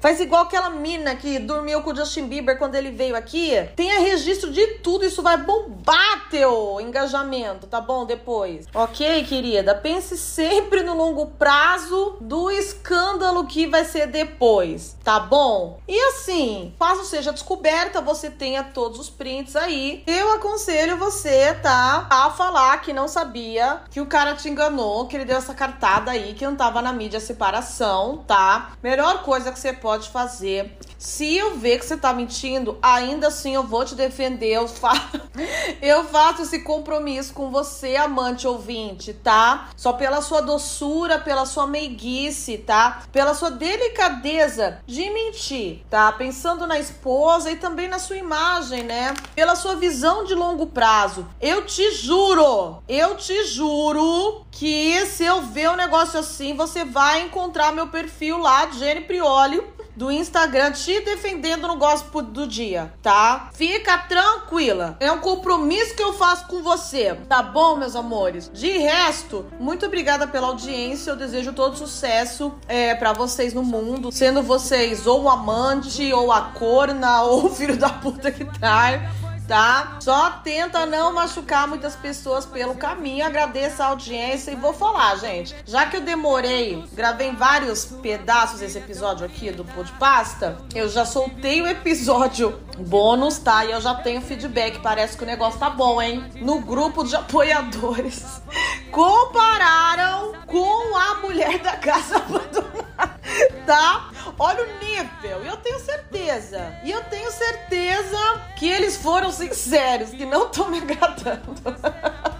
Faz 0.00 0.20
igual 0.20 0.44
aquela 0.44 0.70
mina 0.70 1.16
que 1.16 1.40
dormiu 1.40 1.82
com 1.82 1.90
o 1.90 1.96
Justin 1.96 2.28
Bieber 2.28 2.56
quando 2.56 2.76
ele 2.76 2.92
veio 2.92 3.16
aqui. 3.16 3.50
Tenha 3.74 3.98
registro 3.98 4.52
de 4.52 4.64
tudo, 4.78 5.04
isso 5.04 5.20
vai 5.20 5.36
bombar 5.36 6.28
teu 6.30 6.80
engajamento, 6.80 7.66
tá 7.66 7.80
bom? 7.80 8.06
Depois. 8.06 8.66
Ok, 8.72 9.24
querida? 9.24 9.74
Pense 9.74 10.16
sempre 10.16 10.84
no 10.84 10.94
longo 10.94 11.26
prazo 11.26 12.16
do 12.20 12.50
escândalo 12.50 13.46
que 13.46 13.66
vai 13.66 13.84
ser 13.84 14.06
depois, 14.06 14.96
tá 15.02 15.18
bom? 15.18 15.80
E 15.88 15.98
assim, 16.08 16.72
caso 16.78 17.04
seja 17.04 17.32
descoberta, 17.32 18.00
você 18.00 18.30
tenha 18.30 18.62
todos 18.62 19.00
os 19.00 19.10
prints 19.10 19.56
aí. 19.56 20.04
Eu 20.06 20.34
aconselho 20.34 20.96
você, 20.98 21.54
tá? 21.54 22.06
A 22.08 22.30
falar 22.30 22.80
que 22.80 22.92
não 22.92 23.08
sabia, 23.08 23.80
que 23.90 24.00
o 24.00 24.06
cara 24.06 24.36
te 24.36 24.48
enganou, 24.48 25.08
que 25.08 25.16
ele 25.16 25.24
deu 25.24 25.38
essa 25.38 25.54
cartada 25.54 26.12
aí, 26.12 26.34
que 26.34 26.46
não 26.46 26.54
tava 26.54 26.80
na 26.80 26.92
mídia 26.92 27.18
separada 27.18 27.55
separação, 27.56 28.24
tá? 28.26 28.72
Melhor 28.82 29.22
coisa 29.22 29.52
que 29.52 29.58
você 29.58 29.72
pode 29.72 30.08
fazer. 30.10 30.76
Se 30.98 31.36
eu 31.36 31.58
ver 31.58 31.78
que 31.78 31.86
você 31.86 31.96
tá 31.96 32.12
mentindo, 32.12 32.78
ainda 32.80 33.28
assim 33.28 33.54
eu 33.54 33.62
vou 33.62 33.84
te 33.84 33.94
defender. 33.94 34.52
Eu, 34.52 34.66
fa... 34.66 34.92
eu 35.82 36.04
faço 36.04 36.42
esse 36.42 36.60
compromisso 36.60 37.34
com 37.34 37.50
você, 37.50 37.96
amante 37.96 38.46
ouvinte, 38.46 39.12
tá? 39.12 39.68
Só 39.76 39.92
pela 39.92 40.22
sua 40.22 40.40
doçura, 40.40 41.18
pela 41.18 41.44
sua 41.44 41.66
meiguice, 41.66 42.58
tá? 42.58 43.02
Pela 43.12 43.34
sua 43.34 43.50
delicadeza 43.50 44.78
de 44.86 45.08
mentir, 45.10 45.84
tá? 45.90 46.10
Pensando 46.12 46.66
na 46.66 46.78
esposa 46.78 47.50
e 47.50 47.56
também 47.56 47.88
na 47.88 47.98
sua 47.98 48.16
imagem, 48.16 48.82
né? 48.82 49.14
Pela 49.34 49.54
sua 49.54 49.76
visão 49.76 50.24
de 50.24 50.34
longo 50.34 50.66
prazo. 50.66 51.26
Eu 51.40 51.66
te 51.66 51.92
juro, 51.92 52.82
eu 52.88 53.16
te 53.16 53.44
juro 53.44 54.46
que 54.50 55.04
se 55.06 55.24
eu 55.24 55.42
ver 55.42 55.70
um 55.70 55.76
negócio 55.76 56.18
assim, 56.18 56.54
você 56.54 56.84
vai 56.84 57.20
encontrar 57.20 57.45
meu 57.72 57.86
perfil 57.88 58.38
lá, 58.38 58.70
Jenny 58.70 59.02
Prioli, 59.02 59.62
do 59.96 60.10
Instagram 60.10 60.72
te 60.72 61.00
defendendo 61.00 61.66
no 61.66 61.76
gospel 61.76 62.20
do 62.20 62.46
dia, 62.46 62.92
tá? 63.02 63.48
Fica 63.54 63.96
tranquila. 63.96 64.96
É 65.00 65.10
um 65.10 65.18
compromisso 65.18 65.94
que 65.94 66.02
eu 66.02 66.12
faço 66.12 66.46
com 66.46 66.62
você, 66.62 67.14
tá 67.28 67.42
bom, 67.42 67.76
meus 67.76 67.96
amores? 67.96 68.50
De 68.52 68.76
resto, 68.78 69.46
muito 69.58 69.86
obrigada 69.86 70.26
pela 70.26 70.48
audiência. 70.48 71.10
Eu 71.10 71.16
desejo 71.16 71.52
todo 71.54 71.76
sucesso 71.76 72.52
é, 72.68 72.94
para 72.94 73.14
vocês 73.14 73.54
no 73.54 73.62
mundo, 73.62 74.12
sendo 74.12 74.42
vocês 74.42 75.06
ou 75.06 75.28
amante, 75.28 76.12
ou 76.12 76.30
a 76.30 76.42
corna, 76.42 77.22
ou 77.24 77.48
filho 77.48 77.76
da 77.76 77.88
puta 77.88 78.30
que 78.30 78.44
trai 78.44 79.00
tá? 79.46 79.96
Só 80.00 80.30
tenta 80.42 80.86
não 80.86 81.12
machucar 81.12 81.66
muitas 81.68 81.96
pessoas 81.96 82.44
pelo 82.44 82.74
caminho. 82.74 83.24
Agradeço 83.24 83.82
a 83.82 83.86
audiência 83.86 84.50
e 84.50 84.56
vou 84.56 84.72
falar, 84.72 85.16
gente. 85.16 85.54
Já 85.64 85.86
que 85.86 85.96
eu 85.96 86.00
demorei, 86.00 86.84
gravei 86.92 87.32
vários 87.32 87.84
pedaços 87.84 88.60
desse 88.60 88.78
episódio 88.78 89.24
aqui 89.24 89.50
do 89.50 89.64
Pasta, 89.98 90.56
eu 90.74 90.88
já 90.88 91.04
soltei 91.04 91.60
o 91.60 91.66
episódio 91.66 92.60
bônus, 92.78 93.38
tá? 93.38 93.64
E 93.64 93.72
eu 93.72 93.80
já 93.80 93.94
tenho 93.94 94.20
feedback. 94.20 94.80
Parece 94.80 95.16
que 95.16 95.24
o 95.24 95.26
negócio 95.26 95.58
tá 95.58 95.70
bom, 95.70 96.00
hein? 96.00 96.24
No 96.36 96.60
grupo 96.60 97.04
de 97.04 97.16
apoiadores. 97.16 98.40
Compararam 98.90 100.32
com 100.46 100.96
a 100.96 101.14
mulher 101.16 101.58
da 101.58 101.76
casa 101.76 102.16
abandonada, 102.16 103.15
tá? 103.66 104.10
Olha 104.38 104.62
o 104.62 104.78
nível. 104.78 105.44
E 105.44 105.46
eu 105.46 105.56
tenho 105.56 105.78
certeza. 105.80 106.78
E 106.84 106.90
eu 106.90 107.02
tenho 107.04 107.30
certeza 107.30 108.18
que 108.56 108.68
eles 108.68 108.96
foram 108.96 109.30
sinceros, 109.30 110.10
que 110.10 110.24
não 110.24 110.46
estão 110.46 110.68
me 110.70 110.78
agradando. 110.78 111.54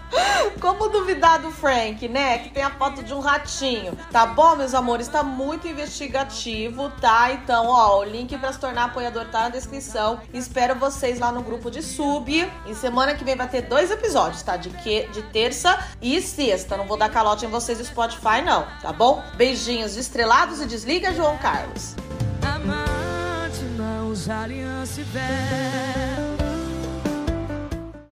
Como 0.60 0.88
duvidar 0.88 1.40
do 1.40 1.50
Frank, 1.50 2.08
né? 2.08 2.38
Que 2.38 2.50
tem 2.50 2.62
a 2.62 2.70
foto 2.70 3.02
de 3.02 3.12
um 3.12 3.20
ratinho. 3.20 3.96
Tá 4.10 4.26
bom, 4.26 4.56
meus 4.56 4.74
amores? 4.74 5.08
Tá 5.08 5.22
muito 5.22 5.68
investigativo, 5.68 6.90
tá? 7.00 7.32
Então, 7.32 7.66
ó, 7.68 8.00
o 8.00 8.04
link 8.04 8.36
para 8.38 8.52
se 8.52 8.58
tornar 8.58 8.84
apoiador 8.84 9.26
tá 9.26 9.42
na 9.42 9.48
descrição. 9.50 10.20
Espero 10.32 10.74
vocês 10.74 11.18
lá 11.18 11.30
no 11.30 11.42
grupo 11.42 11.70
de 11.70 11.82
sub. 11.82 12.50
E 12.66 12.74
semana 12.74 13.14
que 13.14 13.24
vem 13.24 13.36
vai 13.36 13.48
ter 13.48 13.62
dois 13.62 13.90
episódios, 13.90 14.42
tá? 14.42 14.56
De, 14.56 14.70
que, 14.70 15.06
de 15.08 15.22
terça 15.22 15.78
e 16.00 16.20
sexta. 16.20 16.76
Não 16.76 16.86
vou 16.86 16.96
dar 16.96 17.10
calote 17.10 17.44
em 17.44 17.48
vocês 17.48 17.78
do 17.78 17.84
Spotify, 17.84 18.42
não, 18.44 18.66
tá 18.80 18.92
bom? 18.92 19.22
Beijinhos 19.34 19.96
estrelados 19.96 20.60
e 20.60 20.66
desliga, 20.66 21.14
João 21.14 21.36
Carlos. 21.38 21.94
Amante, 22.42 23.62
não 23.76 24.06
aliança 24.32 25.00
e 25.00 25.04